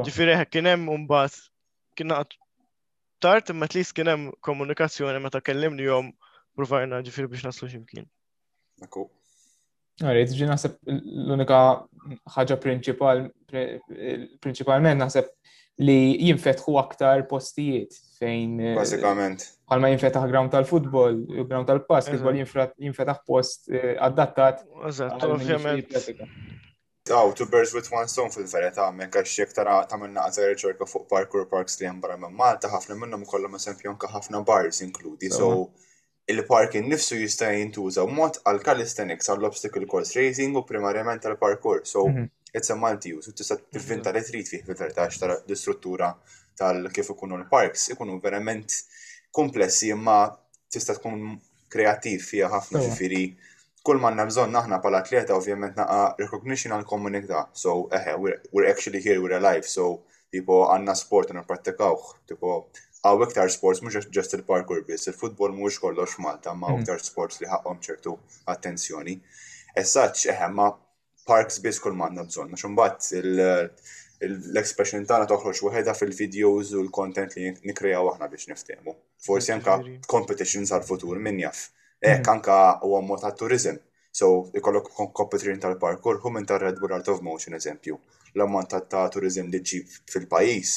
[0.09, 1.35] Ġifieri kien hemm mbagħad
[1.98, 2.30] kien naqgħod
[3.24, 6.07] tard imma at least kien hemm komunikazzjoni meta kellimni jom
[6.59, 8.07] provajna ġifieri biex naslu x'imkien.
[10.02, 11.59] Għarri, ġi naħseb l-unika
[12.37, 15.26] ħaġa prinċipalment naħseb
[15.78, 18.58] li jinfetħu aktar postijiet fejn.
[18.60, 19.46] Eh, Basikament.
[19.72, 21.16] Għalma jinfetaħ ground tal-futbol,
[21.50, 22.37] ground tal-basketball,
[22.84, 24.62] jinfetaħ post eh, adattat.
[24.88, 25.96] Eżatt, ovvjament.
[27.12, 31.08] Aw, two birds with one stone fil-feret għamek, għax jek tara minna għazar ċerka fuq
[31.10, 35.72] parkour parks li jambara minn Malta, ħafna minnum kollha ma ka ħafna bars inkludi, so
[36.26, 41.84] il-parking nifsu jista' jintuża mod għal calisthenics, għall obstacle course racing u primarjament għal parkour.
[41.84, 44.26] So, mhm it's a multi-use, u tista' tivvinta li mhm.
[44.30, 46.12] trid fih fil-vertax l-istruttura
[46.58, 48.74] tal kif ikunu l-parks, ikunu verament
[49.34, 50.18] komplessi imma
[50.72, 51.34] tista' tkun
[51.74, 53.24] kreativ fija ħafna ġifieri
[53.84, 57.48] kull manna bżonn aħna pala atleta ovvjament naqa recognition għal komunità.
[57.52, 58.14] So eħe,
[58.52, 62.54] we're actually here, we're alive, so tipo għanna sport għanna prattikawħ, tipo
[63.04, 66.84] għaw iktar sports mux ġest il-parkour biss, il-futbol mux kollox Malta, ma mhm.
[66.86, 68.14] iktar sports li ħakom ċertu
[68.54, 69.18] attenzjoni.
[69.82, 70.70] Essaċ eħe, ma
[71.26, 72.50] parks biss kull manna bżon.
[72.54, 73.30] Għax mbagħad
[74.24, 78.94] l-expression tagħna toħroġ waħedha fil-videos u l-content li nikrejaw aħna biex niftemu.
[79.26, 79.78] Forsi anka
[80.10, 81.66] competitions għal-futur min jaf.
[82.00, 82.84] Ek eh, kanka mhm.
[82.87, 83.80] huwa għammu ta' turizm.
[84.14, 87.96] So, ikollok kompetirin tal parkur hu minn tal-Red Bull Art of Motion, eżempju.
[88.37, 90.74] L-ammont ta' turizm li ġib fil-pajis,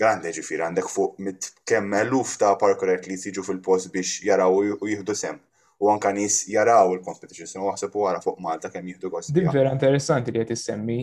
[0.00, 4.88] grande ġifir, għandek fuq mit kemm eluf ta' parkour li jiġu fil-post biex jaraw u
[4.88, 5.36] jihdu sem
[5.84, 9.32] u anka nis jaraw il-competition, u għasab wara fuq Malta kemm jieħdu gost.
[9.36, 10.96] Din vera interessanti li qed issemmi,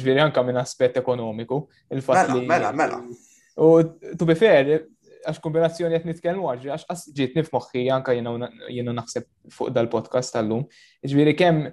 [0.00, 1.60] ġviri anka minn aspett ekonomiku.
[1.94, 2.48] Il-fatt mela, li.
[2.50, 2.98] Mela, mela.
[3.62, 4.72] U to be fair,
[5.28, 10.66] għax kombinazzjoni qed nitkellmu għax għax ġiet nifmoħi anka jiena naħseb fuq dal-podcast tal-lum.
[11.06, 11.68] Ġviri kemm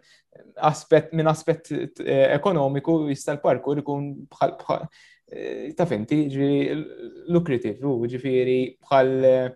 [0.67, 4.57] aspet minn aspett eh, ekonomiku jista' l li kun bħal
[5.77, 7.79] ta' finti, ġviri lukrativ,
[8.13, 9.53] ġviri bħal eh,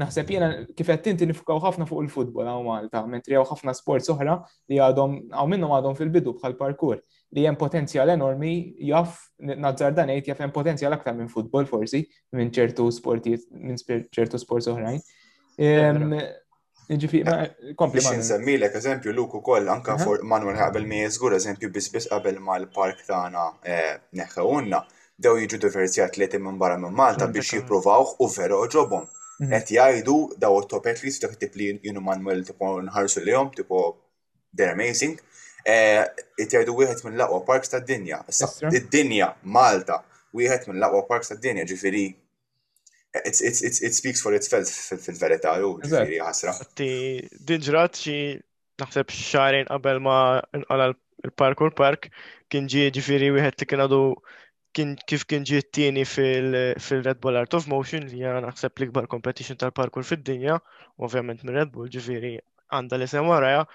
[0.00, 0.46] Naħseb jena
[0.78, 4.36] kifet tinti nifkaw ħafna fuq il-futbol għaw Malta, mentri għaw ħafna sports oħra
[4.72, 7.00] li għadhom għaw minnhom għadhom fil-bidu bħal parkour
[7.36, 8.52] li hemm potenzjal enormi
[8.88, 9.18] jaf
[9.66, 12.02] nazzar dan jaf hemm potenzjal aktar minn futbol forsi
[12.38, 14.98] minn ċertu sportijiet minn ċertu sports oħrajn.
[15.60, 17.20] Ehm, ehm, ġifi,
[17.76, 18.00] kompli.
[18.00, 23.50] eżempju, Luku koll, anka for Manuel ħabel mi jizgur, eżempju, bisbis qabel ma l-park tana
[23.64, 24.82] eh, neħħa unna,
[25.18, 29.04] dew jiġu diversi atleti minn barra minn Malta biex jiprovawh u vero ġobhom.
[29.40, 29.74] Qed mm-hmm.
[29.74, 33.78] jgħidu daw it-topetlis dak tip li jinu manuel tipo nħarsu li jom tipo
[34.60, 35.14] they're amazing.
[35.72, 38.18] Et eh, jgħidu wieħed mill laqwa parks tad-dinja.
[38.70, 40.00] Id-dinja Malta
[40.36, 42.04] wieħed mill laqwa parks tad-dinja ġifiri.
[43.28, 44.70] it speaks for itself
[45.02, 46.54] fil-verità, ju, ġifiri ħasra.
[46.80, 48.16] Dinġrat xi
[48.82, 50.20] naħseb xarin qabel ma
[50.56, 52.08] nqala l parkur park
[52.52, 54.04] kien ġi ġifiri wieħed li kien għadu
[54.74, 60.06] kif kien ġiet tieni fil-Red Bull Art of Motion li għan naħseb l-ikbar competition tal-parkour
[60.10, 60.54] fid-dinja,
[61.04, 62.30] ovvjament minn Red Bull ġifiri
[62.78, 63.66] għanda li sem waraja.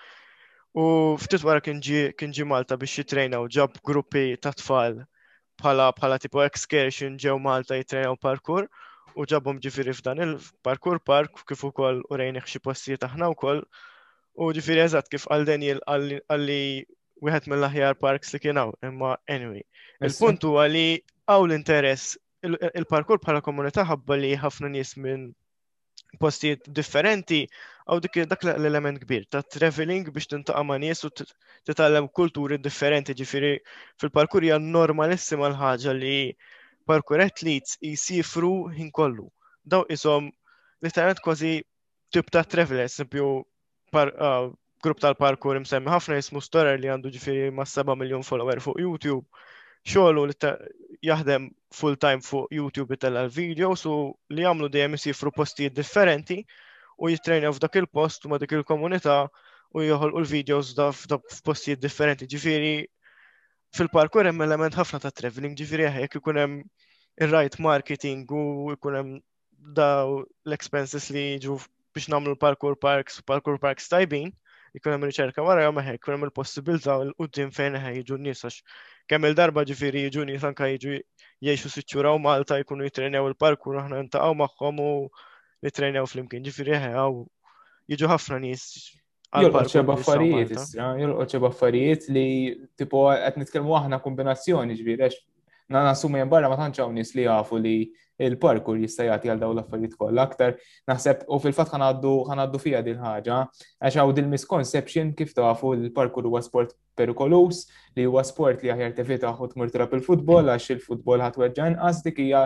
[0.83, 4.99] U ftit wara kien ġi Malta biex jitrejna u ġab gruppi ta' tfal
[5.61, 8.67] bħala bħala tipo excursion ġew Malta jitrejnaw parkour
[9.17, 13.61] u ġabhom ġifiri f'dan il-parkour park kif ukoll u rejniħ xi postijiet aħna wkoll.
[14.41, 16.61] U ġifiri eżatt kif għal Daniel għalli
[17.25, 19.63] wieħed mill-aħjar parks li kienaw, imma anyway.
[20.05, 20.83] Il-punt huwa li
[21.27, 22.17] għaw l-interess
[22.77, 25.29] il-parkur bħala komunità ħabba li ħafna nies minn
[26.21, 27.41] postijiet differenti
[27.87, 33.55] għaw dak l-element kbir ta' traveling biex tintaqa' ma' nies u titgħallem kulturi differenti ġifieri
[33.99, 36.15] fil-parkur hija normalissima l-ħaġa li
[36.87, 39.27] parkur athletes jisifru ħin kollu.
[39.67, 40.29] Daw isom
[40.85, 41.57] li tarant kważi
[42.13, 43.27] tip ta' travelers, sempju
[43.97, 44.47] ah,
[44.83, 49.25] grupp tal-parkour imsemmi ħafna jismu Storer li għandu ġifiri ma' 7 miljon follower fuq YouTube.
[49.89, 50.35] Xogħlu li
[51.09, 51.47] jaħdem
[51.79, 53.95] full-time fuq YouTube itella l-video, su
[54.35, 56.39] li għamlu dejjem isifru postijiet differenti
[56.99, 59.17] u jittrejna f'dak il-post u ma' dik il-komunità
[59.73, 62.29] u joħolqu l-videos da f'postijiet differenti.
[62.35, 62.71] Ġifiri
[63.77, 66.59] fil-parkour hemm element ħafna ta' traveling, ġifiri jekk ikun hemm
[67.25, 68.43] ir-right marketing u
[68.77, 69.17] ikun hemm
[69.79, 71.57] daw l-expenses li jiġu
[71.97, 74.29] biex namlu l-parkour parks, parkour parks tajbin
[74.77, 78.43] jkun hemm riċerka wara jew meħek, jkun hemm il-possibilità l qudiem fejn ħej jiġu nies
[78.45, 78.59] għax
[79.13, 80.97] kemm il-darba ġifieri jiġu nies anke jiġu
[81.47, 84.91] jgħixu siċċuraw Malta jkunu jitrenjaw il-parkur aħna ntaqgħu magħhom u
[85.67, 86.45] jitrenjaw flimkien.
[86.45, 87.25] Ġifieri ħew
[87.95, 88.67] jiġu ħafna nies
[89.27, 90.53] Jolqoċe baffarijiet,
[91.01, 92.27] jolqoċe affarijiet li
[92.79, 95.03] tipo għet nitkelmu aħna kombinazzjoni ġbir,
[95.69, 97.73] Na sumi barra ma tantx nis nies li jafu li
[98.25, 100.53] il-parkur jista' jagħti għal dawn l-affarijiet kollha aktar.
[100.89, 103.41] Naħseb u fil-fatt ħanaddu ħanaddu fija din ħaġa
[103.75, 107.59] għax hawn din misconception kif tafu il-parkur huwa sport perikolus
[107.99, 112.17] li huwa sport li aħjar tevitaħ u tmur tirab il-futbol għax il-futbol ħatweġġa inqas dik
[112.25, 112.45] hija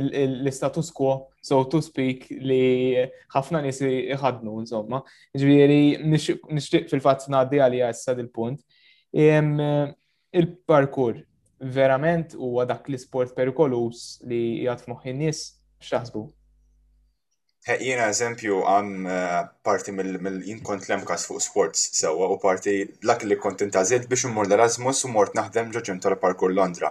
[0.00, 1.12] l-status quo
[1.52, 3.04] so to speak li
[3.36, 5.04] ħafna nies iħadnu insomma.
[5.36, 5.78] Ġifieri
[6.16, 8.64] nixtieq fil-fatt ngħaddi għalija issa dil-punt.
[9.12, 11.20] Il-parkur
[11.70, 15.42] verament huwa dak l-isport perikolus li jgħat f'moħħin nies
[15.84, 16.22] x'taħsbu.
[17.70, 23.22] Eh, Jena eżempju għam eh, parti mill-jien kont lemkas fuq sports sewa u parti dak
[23.28, 26.90] li kont intażilt biex immur l-Erasmus u mort naħdem ġoġim tal-parkur Londra.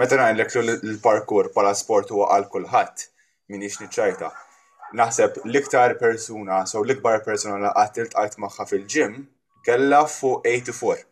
[0.00, 3.04] Meta għan l-parkur pala sport huwa għal kulħadd
[3.52, 4.32] minix niċċajta.
[4.98, 9.20] Naħseb l-iktar persuna, so l-ikbar persuna li għattilt għajt maħħa fil-ġim
[9.62, 11.06] kellha fuq 84.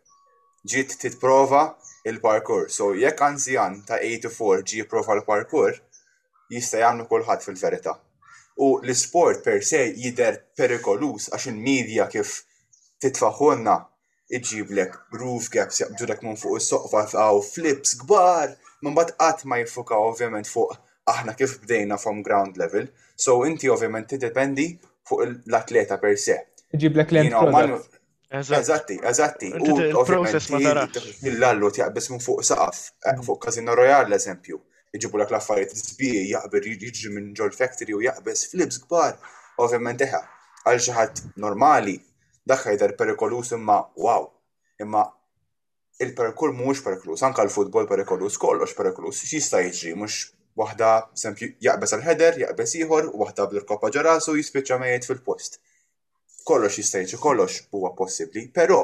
[0.67, 1.61] Ġiet titprova
[2.07, 2.69] il-parkour.
[2.77, 5.75] So jekk anzjan ta' 84 ġi jipprova l-parkour,
[6.55, 7.95] jista' jagħmlu kulħadd fil verita
[8.59, 12.41] U l-sport per se jider perikolus għax il-medja kif
[13.03, 13.75] titfaħħonna
[14.35, 18.51] iġiblek roof gaps jaqbdulek minn fuq is-soqfa għaw flips kbar,
[18.83, 20.75] minn bat qatt ma jiffuka ovvjament fuq
[21.09, 22.89] aħna kif bdejna from ground level.
[23.15, 24.73] So inti ovvjament tiddependi
[25.07, 26.35] fuq l-atleta per se.
[26.75, 27.79] Iġiblek l-end
[28.29, 29.47] Eżatti, eżatti.
[29.59, 30.99] U il-proċess ma tarax.
[31.25, 33.23] Mill-allu minn fuq saqaf, eh, mm.
[33.25, 34.59] fuq Casino Royale, eżempju.
[34.97, 35.71] Iġibu l-ak laffariet
[36.29, 39.15] jaqbir jiġi minn ġol factory u jaqbis flips kbar.
[39.61, 40.21] Ovvijament eħa,
[40.65, 41.97] għal xaħat normali,
[42.49, 44.29] daħħa jider perikolus imma wow.
[44.81, 45.03] Imma
[45.99, 50.19] il-perikol mux perikolus, anka l-futbol perikolus, kollox perikolus, xista jiġi mux
[50.59, 55.61] wahda, sempju, jaqbis l ħeder jaqbis iħor, wahda bl-kopa ġarasu, jispiċa mejiet fil-post
[56.47, 58.77] kollox jistajċi, kollox huwa possibli, pero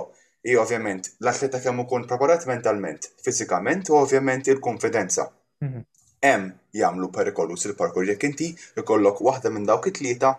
[0.45, 5.29] i ovvjament l-atleta kemm ikun preparat mentalment, fizikament u ovvjament il-konfidenza.
[5.63, 5.85] Mhm.
[6.25, 8.47] Hemm jagħmlu perikolu il parkur jekk inti
[8.81, 10.31] ikollok waħda minn dawk it-tlieta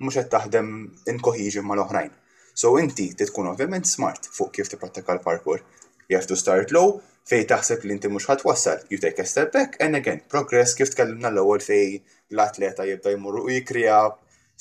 [0.00, 0.70] mhux qed taħdem
[1.14, 2.10] inkoħiġi mal-oħrajn.
[2.54, 5.60] So inti titkun ovvjament smart fuq kif tipprattika l-parkour.
[6.08, 9.52] You have to start low, fej taħseb li inti mhux ħatwassal, you take a step
[9.52, 12.00] back and again, progress kif tkellimna l-ewwel fej
[12.32, 14.00] l-atleta jibda jmurru u jikrija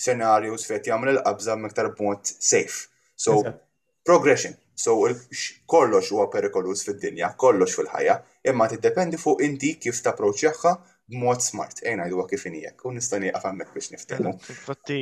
[0.05, 2.83] scenarios fet jagħmel il-qabża miktar b'mod safe.
[3.25, 3.37] So,
[4.05, 4.53] progression.
[4.77, 4.93] So,
[5.73, 8.19] kollox huwa perikolus fid-dinja, kollox fil-ħajja,
[8.51, 10.73] imma tiddependi fuq inti kif tapproċjaħħa
[11.15, 11.81] b'mod smart.
[11.89, 14.35] Ejna jdu kif inijek, u nista' nieqaf biex niftehmu.
[14.53, 14.99] Infatti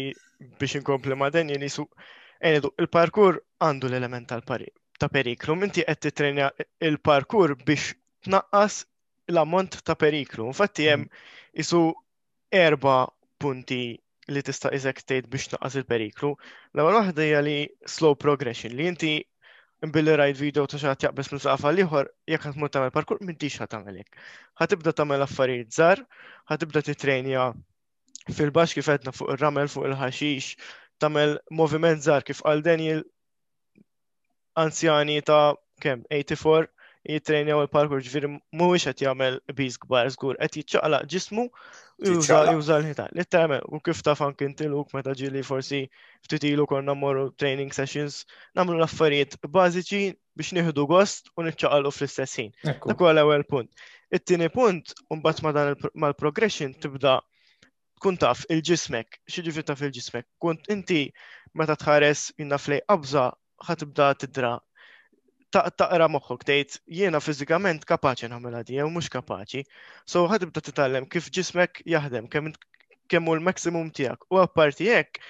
[0.61, 1.85] biex inkompli ma' den jien isu
[2.55, 6.47] il-parkur għandu l-element tal-pari ta' periklu, minti qed titrenja
[6.87, 7.91] il-parkur biex
[8.29, 8.79] tnaqqas
[9.33, 10.47] l-ammont ta' periklu.
[10.53, 11.21] Infatti hemm mm.
[11.65, 11.83] isu
[12.55, 12.95] erba
[13.41, 13.83] punti
[14.33, 16.29] li tista' iżek tgħid biex naqqas il-periklu.
[16.73, 17.55] L-ewwel waħda hija li
[17.95, 19.11] slow progression li inti
[19.95, 23.19] billi rajt video ta' xi ħadd jaqbes minn saqafa liħor jekk qed tmur tagħmel parkur
[23.21, 24.21] m'intix ħad tagħmel hekk.
[24.61, 26.01] Ħatibda tagħmel affarijiet żgħar,
[26.51, 27.45] ħatibda titrenja
[28.39, 30.57] fil-baxx kif qedna fuq ir-ramel fuq il-ħaxix,
[31.03, 33.05] tagħmel moviment żgħar kif qal Daniel
[34.65, 35.43] anzjani ta'
[35.85, 36.71] kemm 84
[37.05, 41.49] jitrenjaw il-parkur ġviri mhuwiex qed jagħmel biz kbar żgur qed jitċaqla ġismu
[42.03, 43.03] Juża l-ħita.
[43.17, 45.77] Litterament, u kif ta' fan kintiluk meta ġili forsi
[46.25, 48.17] ftit ilu konna morru training sessions,
[48.59, 50.01] namlu l-affarijiet bażiċi
[50.41, 53.71] biex nieħdu gost u niċċaqalu fl-istess Dak huwa l-ewwel punt.
[54.19, 57.15] It-tieni punt, mbagħad ma dan mal-progression tibda
[57.95, 60.27] tkun taf il-ġismek, xieġifi taf il-ġismek.
[60.43, 61.01] Kunt inti
[61.55, 63.29] meta tħares inna flej qabża
[63.69, 64.57] ħatibda tidra
[65.75, 69.63] taqra moħħok tgħid jiena fiżikament kapaċi nagħmel di jew mhux kapaċi.
[70.05, 72.53] So ħad tibda titgħallem kif ġismek jaħdem, kemm
[73.09, 74.27] kemm hu l-maksimum tiegħek.
[74.35, 75.21] U apparti hekk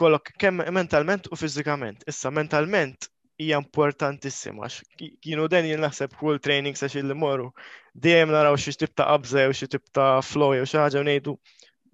[0.00, 2.04] kollok kemm mentalment u fiżikament.
[2.10, 3.08] Issa mentalment
[3.40, 7.50] hija importantissima għax kienu den jien naħseb kull training sa li morru
[7.94, 11.34] dejjem naraw xi tip ta' qabża jew xi tip ta' flow jew xi ħaġa ngħidu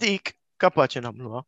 [0.01, 1.45] dik kapaċi nagħmluha.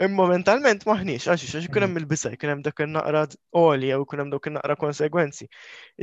[0.00, 3.20] Imma mentalment maħniex, għax għax ikun hemm il-bisa, ikun hemm dak il-naqra
[3.60, 5.48] oli jew ikun hemm dak il-naqra konsegwenzi.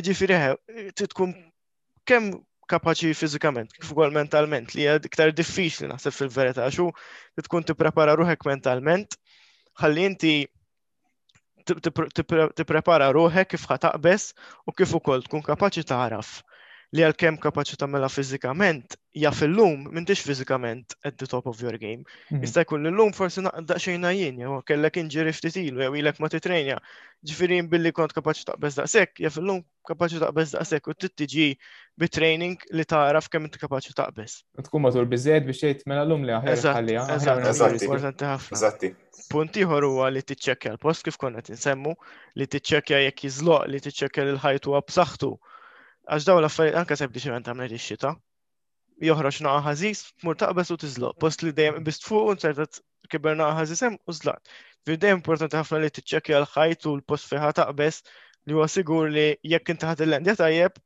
[0.02, 0.52] Iġi firiħe,
[1.14, 1.34] tkun
[2.12, 2.28] kemm
[2.70, 8.14] kapaċi fiżikament, kif ukoll mentalment li hija iktar diffiċli naħseb fil-verità għaxu titkun tkun tipprepara
[8.22, 9.18] ruħek mentalment,
[9.82, 10.36] għalli inti
[11.66, 14.36] tipprepara ruħek kif ħataqbess
[14.70, 16.38] u kif ukoll tkun kapaċi taraf
[16.96, 21.76] li għal-kem kapaċi tamela fizikament, ja fil lum mintix fizikament at the top of your
[21.78, 22.06] game.
[22.32, 22.44] Mhm.
[22.46, 26.20] Jista' jkun l lum forsi naqdaq xejna jien, jew kellek inġiri ftit ilu, jew ilek
[26.24, 26.78] ma titrenja.
[27.28, 31.48] ġifirin billi kont kapaċi taqbeż daqshekk, jaf illum kapaċi taqbeż daqshekk u tittiġi
[31.98, 34.36] bi-training li taraf kemm inti kapaċi taqbeż.
[34.68, 37.90] Tkun matur bizzed biex jgħid mela lum li aħjar Eżatti,
[38.54, 38.94] eżatti.
[39.34, 41.96] Punt ieħor huwa li tiċċekkja l-post kif konna tinsemmu,
[42.38, 45.32] li tiċċekkja jekk jiżloq, li tiċċekkja l-ħajtu għab saħħtu
[46.08, 48.12] Għax daw l-affarijiet anke sempliċement tagħmel ix-xita.
[49.08, 52.80] Joħroġ naqa ħażis, mur taqbes u tiżloq, post li dejjem bist fuq u ċertat
[53.12, 54.54] kiber naqa ħażis hemm u żlat.
[54.88, 58.00] Fidej importanti ħafna li tiċċekkja l-ħajt u l-post fiħa taqbes
[58.48, 60.80] li huwa sigur li jekk inti ħadd il-lendja tajjeb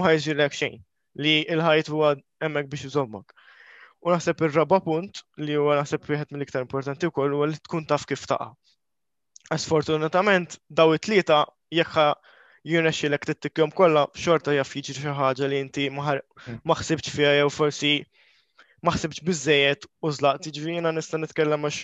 [0.00, 0.82] ma ħajġilek xejn
[1.22, 2.10] li l-ħajt huwa
[2.42, 3.30] hemmhekk biex iżommok.
[4.02, 8.08] U naħseb ir-raba punt li huwa naħseb wieħed mill-iktar importanti wkoll huwa li tkun taf
[8.10, 8.50] kif taqa'.
[9.54, 11.44] Sfortunatament daw it-tlieta
[11.78, 12.10] jekk
[12.64, 17.16] jina xilek tittikjom kolla xorta jaff jiġri xi ħaġa li inti maħsibx hmm.
[17.16, 17.90] fiha jew forsi
[18.84, 21.82] ħsibx biżejjed u żlaq tiġvina nista' nitkellem għax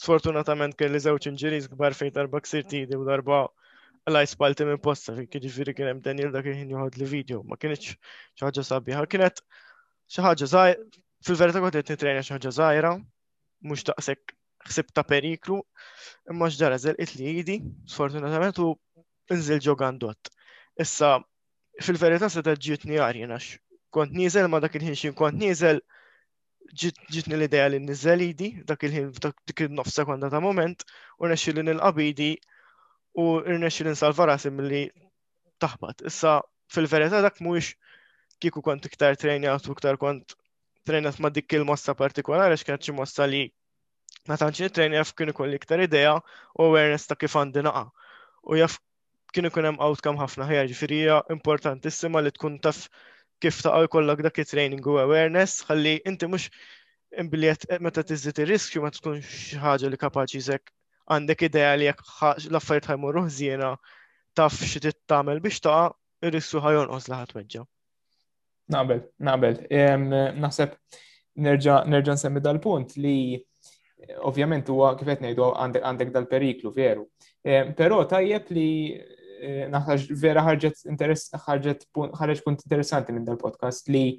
[0.00, 3.42] sfortunatament kelli żewġ inġiriż kbar fejn darba ksir tidi u darba
[4.12, 7.42] la spalti minn posta fejn kien ġifieri kien hemm Daniel dak kien joħod li video
[7.52, 9.44] ma kienx xi ħaġa sabiħa kienet
[10.08, 10.82] xi ħaġa żgħir
[11.28, 12.94] fil-verità kont qed nitrejna xi ħaġa żgħira
[13.64, 14.36] mhux daqshekk
[14.72, 15.60] ħsib ta' periklu
[16.32, 17.58] imma x'dara żelqit li jidi
[17.96, 18.72] sfortunatament u
[19.32, 20.30] inżil ġo għandot.
[20.84, 21.12] Issa,
[21.82, 23.54] fil-verità se ġitni għar jenax.
[23.94, 25.80] Kont nizel ma dak il-ħin xin kont nizel
[27.12, 29.12] ġitni l-ideja li nizel idi, dak il-ħin
[29.48, 30.82] dik il-nof sekonda ta' moment,
[31.20, 32.30] u nesċi li nil-qabidi
[33.22, 34.82] u nesċi li nsalva rasi mill-li
[35.62, 36.02] taħbat.
[36.10, 36.40] Issa,
[36.72, 37.70] fil-verità dak mux
[38.42, 40.34] kiku kont iktar trenjat u iktar kont
[40.84, 43.46] trenjat ma dik il-mossa partikolari, xkienet xi mossa li
[44.28, 47.86] ma tantx nitrenja f'kien ikoll iktar idea u awareness ta' kif għandi naqa'
[48.52, 48.80] u jaf
[49.34, 52.84] kienu kunem outcome ħafna ħajja ġifirija importantissima li tkun taf
[53.42, 56.46] kif taqal kollok dak training u awareness, ħalli inti mux
[57.22, 59.18] imbiliet meta tiżdit ir-riskju ma tkun
[59.64, 60.70] ħaġa li kapaċi zek
[61.12, 62.04] għandek idea li jekk
[62.52, 63.26] l-affarijiet ħajmurru
[64.34, 65.90] taf xi tagħmel biex ta'
[66.24, 67.66] ir-riskju ħajonqos li weġġa'.
[68.72, 69.58] Nabel, nabel.
[70.38, 70.70] Naħseb
[71.44, 73.16] nerġa' nsemmi dal-punt li
[74.28, 75.50] ovvjament huwa kif qed ngħidu
[75.82, 77.06] għandek dal-periklu veru.
[77.76, 78.68] Però tajjeb li
[79.42, 81.86] Eh, naħħaġ vera ħarġet interess ħarġet
[82.20, 84.18] ħareġ punt interessanti minn dal-podcast li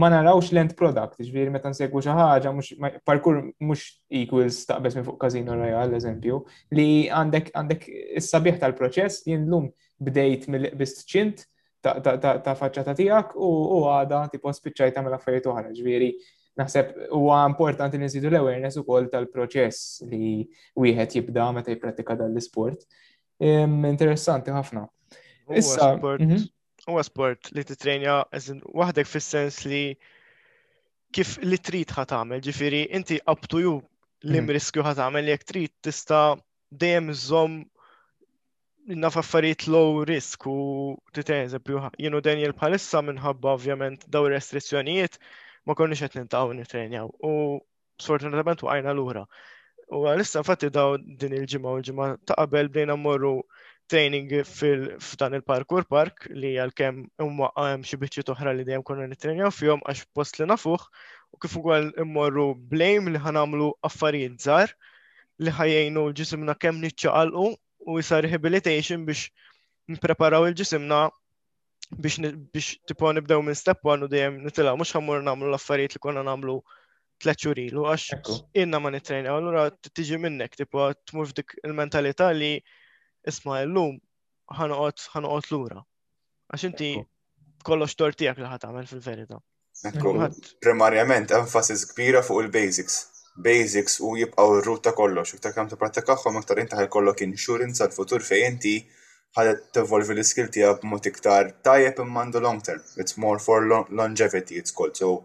[0.00, 3.84] ma narawx l-end product, ġviri meta nsegwu xi ħaġa mhux parkur mhux
[4.20, 6.40] equals taqbes minn fuq Casino Royale eżempju,
[6.74, 7.86] li għandek għandek
[8.22, 9.68] is-sabiħ tal-proċess jien lum
[10.00, 11.44] bdejt mill-qbist ċint
[11.84, 13.52] ta' faċċata tiegħek u
[13.92, 16.14] għada tipo spiċċaj tagħmel affarijiet oħra, ġviri
[16.58, 20.36] naħseb huwa importanti li nżidu l-awareness ukoll tal-proċess li
[20.80, 22.80] wieħed jibda meta jipprattika dan l-isport
[23.40, 24.86] interessanti ħafna.
[25.54, 25.96] Issa.
[25.98, 26.48] Mhm.
[26.86, 29.96] Huwa sport li titrenja waħdek fis-sens li
[31.14, 33.72] kif li trid ħat tagħmel, ġifieri inti up to you
[34.24, 34.52] lim mhm.
[34.56, 36.36] riskju ħat tagħmel jekk trid tista'
[36.70, 37.58] dejjem zom
[39.00, 40.58] naf affarijiet low risk u
[41.12, 45.18] titen eżempju jenu Daniel bħalissa minħabba ovvjament daw restrizzjonijiet
[45.64, 47.32] ma konniex qed nintaw nitrenjaw u
[47.98, 49.24] sfortunatament waqajna lura.
[49.92, 53.32] U għalissa fatti daw din il-ġimgħa u l ġimma ta' qabel bdejna mmorru
[53.92, 57.50] training f'dan il-parkour park li għalkemm kem umma
[57.84, 60.86] xi biċċiet oħra li dejjem konna nittrenjaw fihom għax post li nafuħ
[61.36, 64.72] u kif ukoll immorru blame li ħanamlu affarijiet żgħar
[65.44, 67.44] li ħajjejnu l-ġisimna kemm niċċaqalqu
[67.84, 69.28] u jisa rehabilitation biex
[69.92, 71.02] nippreparaw il-ġisimna
[72.00, 72.22] biex,
[72.56, 76.24] biex tipo nibdew minn step 1 u dejjem nitilgħu mhux ħammur nagħmlu l-affarijiet li konna
[76.32, 76.62] nagħmlu
[77.22, 82.58] tlet għax inna ma nitrejna, għallura tiġi minnek, tipo tmur f'dik il-mentalità li
[83.26, 83.98] isma l-lum
[84.50, 85.82] ħanoqot l-ura.
[86.54, 86.90] Għax inti
[87.64, 89.38] kollox tortijak li ħatamel fil-verita.
[90.64, 93.10] Primarjament, enfasis kbira fuq il-basics.
[93.44, 97.24] Basics u jibqaw rut ruta kollox, u ta' kam ta' prattikaħħom aktar inti ħal kollok
[97.26, 98.76] insurance għal-futur fej inti
[99.34, 102.78] ħadet t-evolvi l-skill tijab mot iktar tajjeb imman the long term.
[102.96, 104.94] It's more for longevity, it's called.
[104.96, 105.24] So,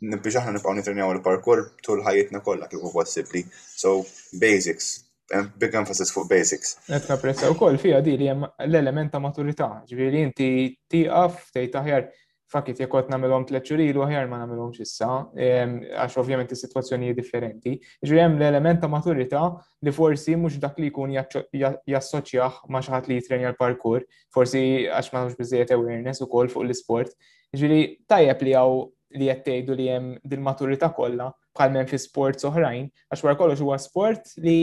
[0.00, 3.42] biex aħna nibqgħu nitrenjaw il-parkour tul ħajjitna kollha kif possibbli.
[3.76, 4.00] So
[4.32, 6.76] basics, eh, big emphasis fuq basics.
[6.86, 10.50] Qed napprezza wkoll fiha di li hemm l-element ta' maturità, ġifieri inti
[10.88, 12.08] tieqaf tgħid aħjar
[12.50, 17.76] fakit jekk qed nagħmelhom tliet xhuril u aħjar ma nagħmelhomx issa, għax ovvjament is-sitwazzjoni differenti.
[18.02, 19.42] Ġifieri hemm l-element ta' maturità
[19.86, 24.02] li forsi mhux dak li jkun jassoċjah ma' xi ħadd li jitrenja l-parkour,
[24.34, 27.14] forsi għax ma nagħmlux biżejjed awareness ukoll fuq l-isport.
[27.52, 28.88] Ġifieri tajjeb li hawn
[29.18, 33.60] li qed tgħidu li hemm din maturita kollha bħal fi sports oħrajn, għax war kollox
[33.64, 34.58] huwa sport li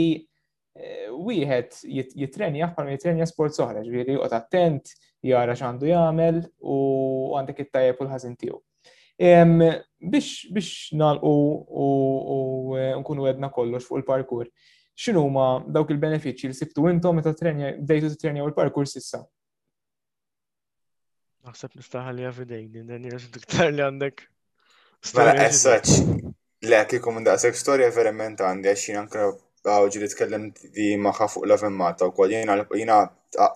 [0.76, 1.82] eh, wieħed
[2.16, 4.88] jitrenja bħal ma jitrenja sport soħra, ġviri, u attent,
[5.24, 6.78] jara x'għandu jagħmel u
[7.38, 8.58] għandek it-tajjeb u l-ħażin tiegħu.
[9.18, 11.86] Biex nalqu u
[12.78, 14.48] e, nkunu għedna kollox fuq il-parkur,
[14.98, 19.20] xinu ma dawk il-benefiċċji li sibtu intom meta trenja bdejtu titrenjaw il-parkur sissa?
[21.48, 24.24] Naħseb nistaħal li għavidejn, dan jirġ diktar li għandek
[25.14, 25.90] Mela, essaċ,
[26.70, 29.28] le, kikum ndaqsek storja verament għandi, għax jina nkra
[29.70, 32.96] għawġi li t-kellem di maħħa fuq la femmata u kol jina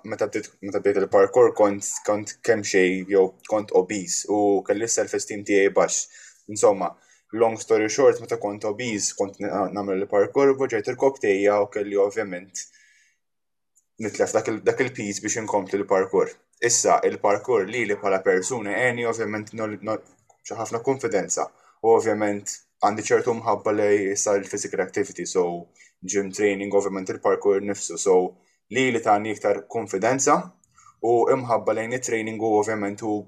[0.07, 6.29] meta bdiet il-parkour kont kont kemm xej jew kont obiz u kelli self-esteem tiegħi baxx.
[6.53, 6.93] Insomma,
[7.35, 12.67] long story short, meta kont obiż, kont nagħmel il-parkour, boġġejt il koktejja u kelli ovvjament
[14.03, 16.31] nitlef dak il-piece biex inkompli il-parkour.
[16.63, 19.57] Issa, il-parkour li li pala persuna, eni ovvjament
[20.47, 21.45] xi ħafna konfidenza.
[21.87, 25.69] U ovvjament għandi ċertu mħabba lej issa l-physical activity, so
[26.03, 28.17] gym training, ovvjament il-parkour nifsu, so
[28.75, 30.41] li li ta' iktar konfidenza
[31.03, 33.21] u imħabba lejn it-training u ovvjament u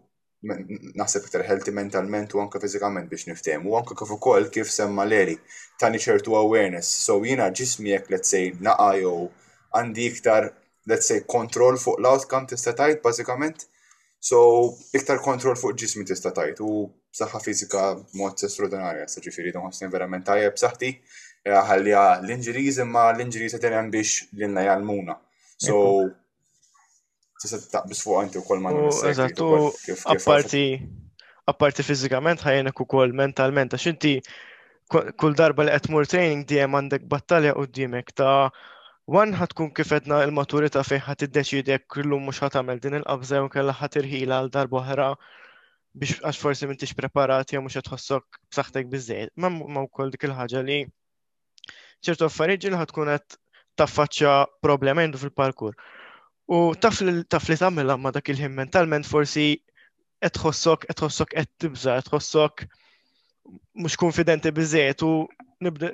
[0.45, 3.65] naħseb iktar healthy mentalment u anka fizikament biex niftem.
[3.67, 5.37] U anka kif ukoll kif semma leri
[5.81, 6.89] ta' ċertu awareness.
[6.89, 8.91] So jiena ġismi jekk let's say naqa
[9.79, 10.51] għandi iktar
[10.91, 13.67] let's say kontrol fuq l-outcome tista' tajt bażikament.
[14.21, 17.81] So iktar kontroll fuq ġismi tista' tajt u b'saħħa fizika
[18.21, 23.71] mod straordinarja, sa ġifieri don ħossin verament tajjeb b'saħħti eh, ħallija l-injuries imma l-injuries qed
[23.79, 25.15] hemm biex lilna jgħalmuna.
[25.69, 25.77] So
[27.43, 29.51] tista' taqbis fuq inti wkoll ma' oh, Eżattu,
[30.17, 30.65] apparti
[31.55, 34.17] apparti fiżikament ħajjenek ukoll mentalment għax inti
[34.95, 38.51] kull darba li qed mur training dejjem għandek battalja qudiemek ta'
[39.13, 43.43] Wan ħat tkun kif il l-maturita fejn ħat iddeċidek kullum mhux ħat tagħmel din il-qabża
[43.43, 45.09] jew kellha ħat irħila għal darba oħra
[45.99, 49.31] biex għax forsi m'intix preparati jew mhux qed tħossok b'saħħtek biżejjed.
[49.39, 50.79] Ma wkoll dik il-ħaġa li
[52.05, 53.37] ċertu affarijiet li tkun qed
[53.79, 54.33] taffaċċja
[54.65, 55.77] problema jindu fil-parkur.
[56.51, 59.47] U taf li tagħmel ma dak il-ħin mentalment forsi
[60.19, 62.69] qed tħossok qed tħossok qed tibża, qed tħossok
[63.85, 65.15] mhux konfidenti biżejjed u
[65.63, 65.93] nibda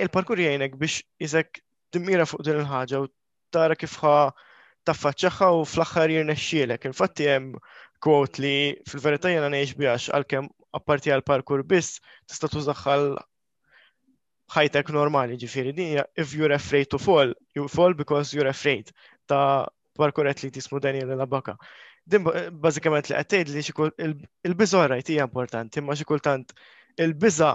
[0.00, 1.60] il-parkur jgħinek biex isek
[1.92, 3.12] timmira fuq din il-ħaġa u
[3.52, 4.16] tara kif ħa
[4.88, 6.88] taffaċċaħħa u fl-axħar jirnexxielek.
[6.88, 7.60] Infatti hemm
[8.04, 8.54] quote li
[8.88, 13.06] fil-verità jena neħx biħax għal-kem apparti għal parkur biss tista tużaxħal
[14.52, 15.94] ħajtek normali ġifiri din
[16.24, 18.92] if you're afraid to fall, you fall because you're afraid
[19.30, 19.64] ta'
[19.96, 21.56] parkour li jismu Daniel baka.
[22.04, 22.26] Din
[22.60, 24.12] bazzikament li għattejt li
[24.50, 26.52] il-bizza rajt hija importanti, imma xi kultant
[27.00, 27.54] il-bizza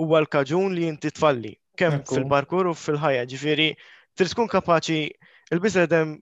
[0.00, 3.68] huwa l-kaġun li inti tfalli kemm fil parkur u fil-ħajja ġifiri
[4.16, 5.02] trid tkun kapaċi
[5.52, 6.16] il-bizza dem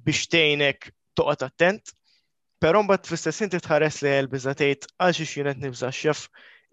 [0.00, 1.92] biex tgħinek toqgħod attent
[2.62, 6.28] Pero mbagħad fl-istess inti tħares li għel biża tgħid għal xi xjunet nibża xef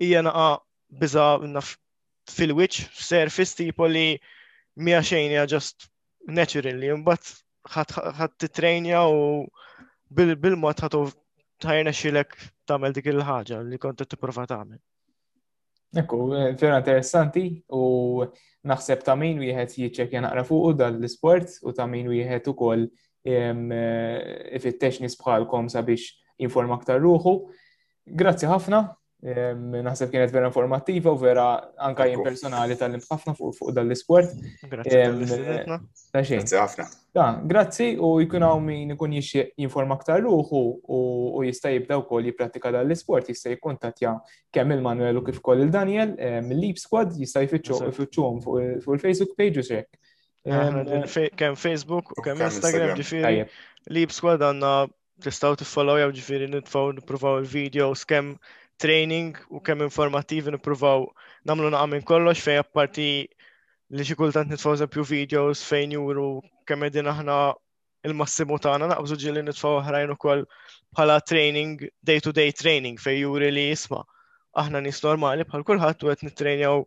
[0.06, 0.44] hija naqa
[1.02, 1.72] biża naf
[2.30, 4.04] fil-wiċċ surface tipo li
[4.86, 5.88] mija xejn hija just
[6.38, 9.24] naturally mbagħad ħadd titrejnja u
[10.14, 11.02] bil-mod ħatu
[11.66, 12.38] tajna xilek
[12.70, 14.78] tagħmel dik il-ħaġa li kont tipprova tagħmel.
[16.04, 18.24] Ekku, eh, vera interessanti u
[18.70, 22.92] naħseb ta' min wieħed jiċċekja naqra fuq dal l-isport u ta' min wieħed ukoll
[23.30, 24.16] Eh,
[24.58, 26.16] ifittexni sbħalkom sabiex
[26.46, 27.36] informa aktar ruħu.
[28.22, 28.80] Grazzi ħafna,
[29.20, 31.44] naħseb kienet vera informattiva u vera
[31.88, 34.32] anka jien personali tal-lim ħafna fuq dal-isport.
[34.72, 36.88] Grazzi ħafna.
[37.14, 42.26] Da, Grazzi u jkun hawn min ikun jixtieq jinforma aktar ruħu u jista' jibda wkoll
[42.32, 44.16] jipprattika dal-isport, jista' jikkuntattja
[44.56, 46.16] kemm il-Manuel u kif kol il-Daniel
[46.48, 49.92] mill-Leap Squad jista' jfittxuhom fuq il-Facebook page u xek.
[50.50, 53.44] Uh, kem Facebook u kem Instagram ġifiri.
[53.98, 54.72] Lib Squad għanna
[55.26, 58.32] tistaw tiffollow jew ġifiri nitfaw nipruvaw il-videos kem
[58.82, 61.06] training u kem informativi nipruvaw
[61.50, 63.08] namlu naqamin kollox fej apparti
[63.98, 66.28] li xi kultant nitfaw eżempju videos fejn juru
[66.70, 67.38] kemm edin aħna
[68.10, 70.46] il-massimu tagħna naqbżu ġieli nitfaw u ukoll
[70.98, 74.02] bħala training, day to day training fej juri li jisma'
[74.64, 76.84] aħna nis normali bħal kulħadd u qed nittrejnjaw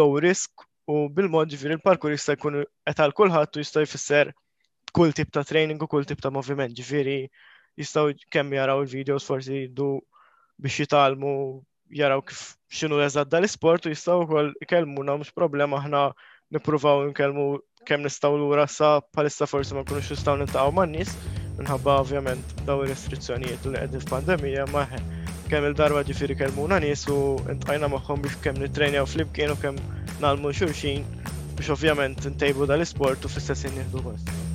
[0.00, 4.28] low risk U bil-mod ġifir il parkur jista' jkun qed għal kulħadd u jista' jfisser
[4.94, 6.70] kull tip ta' training u kull tip ta' moviment.
[6.78, 7.16] Ġifieri
[7.82, 9.88] jistgħu kemm jaraw il-videos forsi jiddu
[10.62, 11.32] biex jitalmu
[12.02, 12.44] jaraw kif
[12.76, 16.02] x'inhu eżatt dal-isport u jistgħu wkoll ikellmuna mhux problema aħna
[16.58, 17.48] nippruvaw nkellmu
[17.86, 21.18] kemm nistgħu lura sa palissa forsi ma nkunux nistgħu nintaqgħu man-nies
[21.58, 24.86] minħabba ovvjament daw ir-restrizzjonijiet u li qegħdin f'pandemija ma'
[25.50, 27.18] kemm il-darba ġifiri kelmuna nies u
[27.54, 31.06] intqajna maħħom biex kemm nitrenja u imkien u kemm nalmu xurxin
[31.58, 34.45] biex ovvjament ntejbu dal-isport u fissessin istessin nieħdu gost.